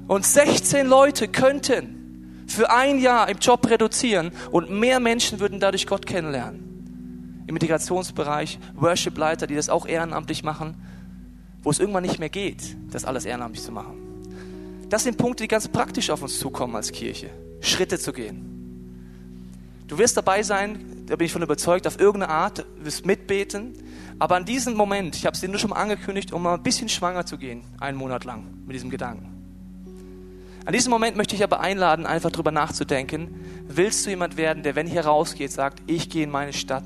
[0.09, 5.87] Und 16 Leute könnten für ein Jahr im Job reduzieren und mehr Menschen würden dadurch
[5.87, 6.70] Gott kennenlernen
[7.51, 10.77] im Integrationsbereich, Worship-Leiter, die das auch ehrenamtlich machen,
[11.65, 14.87] wo es irgendwann nicht mehr geht, das alles ehrenamtlich zu machen.
[14.89, 17.29] Das sind Punkte, die ganz praktisch auf uns zukommen als Kirche.
[17.61, 19.83] Schritte zu gehen.
[19.89, 23.75] Du wirst dabei sein, da bin ich von überzeugt, auf irgendeine Art, wirst mitbeten.
[24.21, 26.63] Aber an diesem Moment, ich habe es dir nur schon mal angekündigt, um mal ein
[26.63, 29.27] bisschen schwanger zu gehen, einen Monat lang mit diesem Gedanken.
[30.67, 33.35] An diesem Moment möchte ich aber einladen, einfach darüber nachzudenken,
[33.67, 36.85] willst du jemand werden, der, wenn hier rausgeht, sagt, ich gehe in meine Stadt,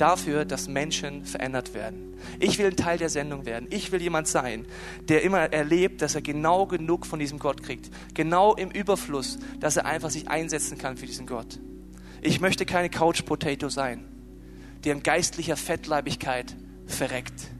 [0.00, 2.14] dafür, dass Menschen verändert werden.
[2.40, 3.68] Ich will ein Teil der Sendung werden.
[3.70, 4.66] Ich will jemand sein,
[5.08, 7.90] der immer erlebt, dass er genau genug von diesem Gott kriegt.
[8.14, 11.58] Genau im Überfluss, dass er einfach sich einsetzen kann für diesen Gott.
[12.22, 14.04] Ich möchte keine Couch Potato sein,
[14.84, 17.50] der in geistlicher Fettleibigkeit verreckt.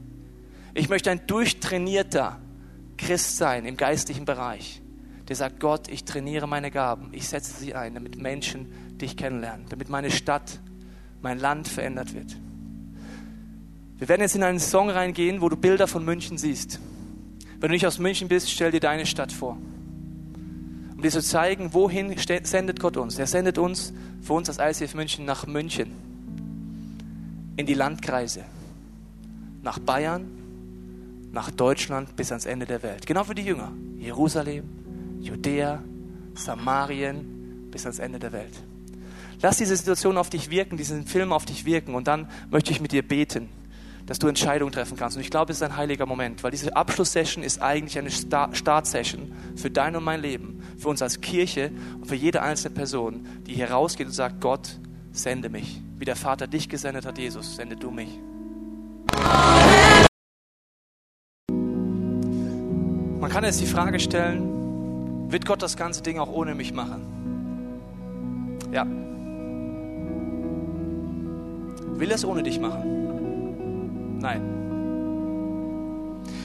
[0.73, 2.39] Ich möchte ein durchtrainierter
[2.97, 4.81] Christ sein im geistlichen Bereich,
[5.27, 9.65] der sagt, Gott, ich trainiere meine Gaben, ich setze sie ein, damit Menschen dich kennenlernen,
[9.69, 10.59] damit meine Stadt
[11.21, 12.37] mein Land verändert wird.
[13.97, 16.79] Wir werden jetzt in einen Song reingehen, wo du Bilder von München siehst.
[17.59, 19.57] Wenn du nicht aus München bist, stell dir deine Stadt vor.
[20.95, 23.17] Um dir zu zeigen, wohin sendet Gott uns.
[23.17, 25.91] Er sendet uns für uns als ICF München nach München,
[27.55, 28.43] in die Landkreise,
[29.63, 30.27] nach Bayern,
[31.31, 33.05] nach Deutschland bis ans Ende der Welt.
[33.05, 33.71] Genau für die Jünger.
[33.97, 34.63] Jerusalem,
[35.19, 35.83] Judäa,
[36.35, 38.63] Samarien bis ans Ende der Welt.
[39.41, 42.81] Lass diese Situation auf dich wirken, diesen Film auf dich wirken und dann möchte ich
[42.81, 43.49] mit dir beten,
[44.07, 45.15] dass du Entscheidungen treffen kannst.
[45.15, 49.31] Und ich glaube, es ist ein heiliger Moment, weil diese Abschlusssession ist eigentlich eine Startsession
[49.55, 53.53] für dein und mein Leben, für uns als Kirche und für jede einzelne Person, die
[53.53, 54.79] hier rausgeht und sagt, Gott,
[55.11, 55.81] sende mich.
[55.99, 58.19] Wie der Vater dich gesendet hat, Jesus, sende du mich.
[63.19, 67.01] Man kann jetzt die Frage stellen, wird Gott das ganze Ding auch ohne mich machen?
[68.71, 68.85] Ja,
[71.97, 74.19] Will er es ohne dich machen?
[74.19, 74.41] Nein.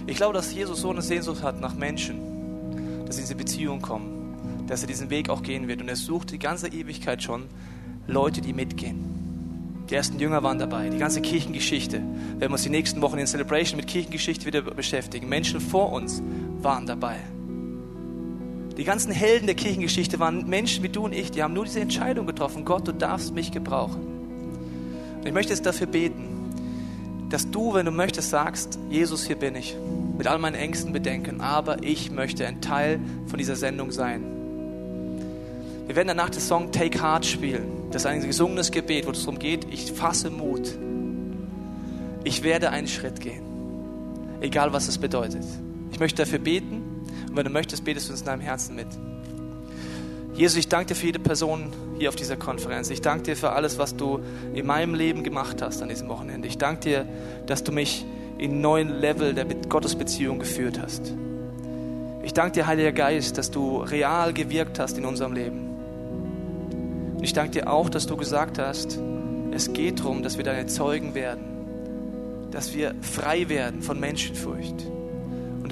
[0.06, 3.80] Ich glaube, dass Jesus so eine Sehnsucht hat nach Menschen, dass sie in diese Beziehung
[3.80, 5.80] kommen, dass er diesen Weg auch gehen wird.
[5.80, 7.44] Und er sucht die ganze Ewigkeit schon
[8.06, 9.84] Leute, die mitgehen.
[9.90, 12.00] Die ersten Jünger waren dabei, die ganze Kirchengeschichte.
[12.38, 15.28] Wenn wir uns die nächsten Wochen in Celebration mit Kirchengeschichte wieder beschäftigen.
[15.28, 16.22] Menschen vor uns
[16.62, 17.16] waren dabei.
[18.76, 21.80] Die ganzen Helden der Kirchengeschichte waren Menschen wie du und ich, die haben nur diese
[21.80, 24.11] Entscheidung getroffen, Gott, du darfst mich gebrauchen.
[25.24, 26.32] Ich möchte jetzt dafür beten,
[27.30, 29.76] dass du, wenn du möchtest, sagst, Jesus, hier bin ich,
[30.18, 34.22] mit all meinen Ängsten bedenken, aber ich möchte ein Teil von dieser Sendung sein.
[35.86, 37.66] Wir werden danach das Song Take Heart spielen.
[37.90, 40.72] Das ist ein gesungenes Gebet, wo es darum geht, ich fasse Mut.
[42.24, 43.42] Ich werde einen Schritt gehen,
[44.40, 45.44] egal was es bedeutet.
[45.90, 46.82] Ich möchte dafür beten
[47.28, 48.88] und wenn du möchtest, betest du uns in deinem Herzen mit.
[50.42, 52.90] Jesus, ich danke dir für jede Person hier auf dieser Konferenz.
[52.90, 54.18] Ich danke dir für alles, was du
[54.54, 56.48] in meinem Leben gemacht hast an diesem Wochenende.
[56.48, 57.06] Ich danke dir,
[57.46, 58.04] dass du mich
[58.38, 61.14] in neuen Level der Gottesbeziehung geführt hast.
[62.24, 65.60] Ich danke dir, Heiliger Geist, dass du real gewirkt hast in unserem Leben.
[67.20, 68.98] Ich danke dir auch, dass du gesagt hast,
[69.52, 71.44] es geht darum, dass wir deine Zeugen werden,
[72.50, 74.88] dass wir frei werden von Menschenfurcht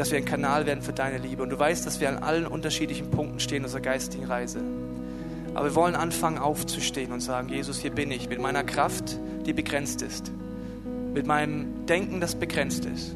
[0.01, 1.43] dass wir ein Kanal werden für deine Liebe.
[1.43, 4.63] Und du weißt, dass wir an allen unterschiedlichen Punkten stehen unserer geistigen Reise.
[5.53, 9.53] Aber wir wollen anfangen aufzustehen und sagen, Jesus, hier bin ich mit meiner Kraft, die
[9.53, 10.33] begrenzt ist,
[11.13, 13.15] mit meinem Denken, das begrenzt ist.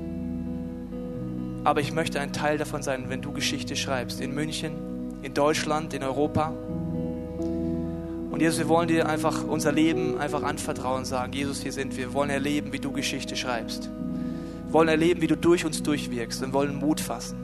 [1.64, 4.74] Aber ich möchte ein Teil davon sein, wenn du Geschichte schreibst, in München,
[5.22, 6.48] in Deutschland, in Europa.
[8.30, 12.08] Und Jesus, wir wollen dir einfach unser Leben einfach anvertrauen sagen, Jesus, hier sind wir,
[12.08, 13.88] wir wollen erleben, wie du Geschichte schreibst.
[14.74, 17.38] Wir wollen erleben, wie du durch uns durchwirkst und wollen Mut fassen.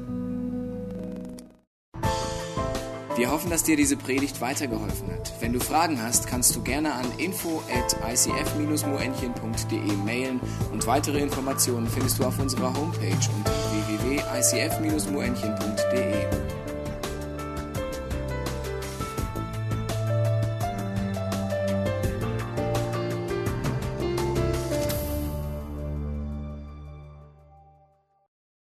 [3.15, 5.33] Wir hoffen, dass dir diese Predigt weitergeholfen hat.
[5.39, 10.41] Wenn du Fragen hast, kannst du gerne an info at icf-moenchen.de mailen
[10.73, 13.53] und weitere Informationen findest du auf unserer Homepage unter
[13.87, 16.70] www.icf-moenchen.de.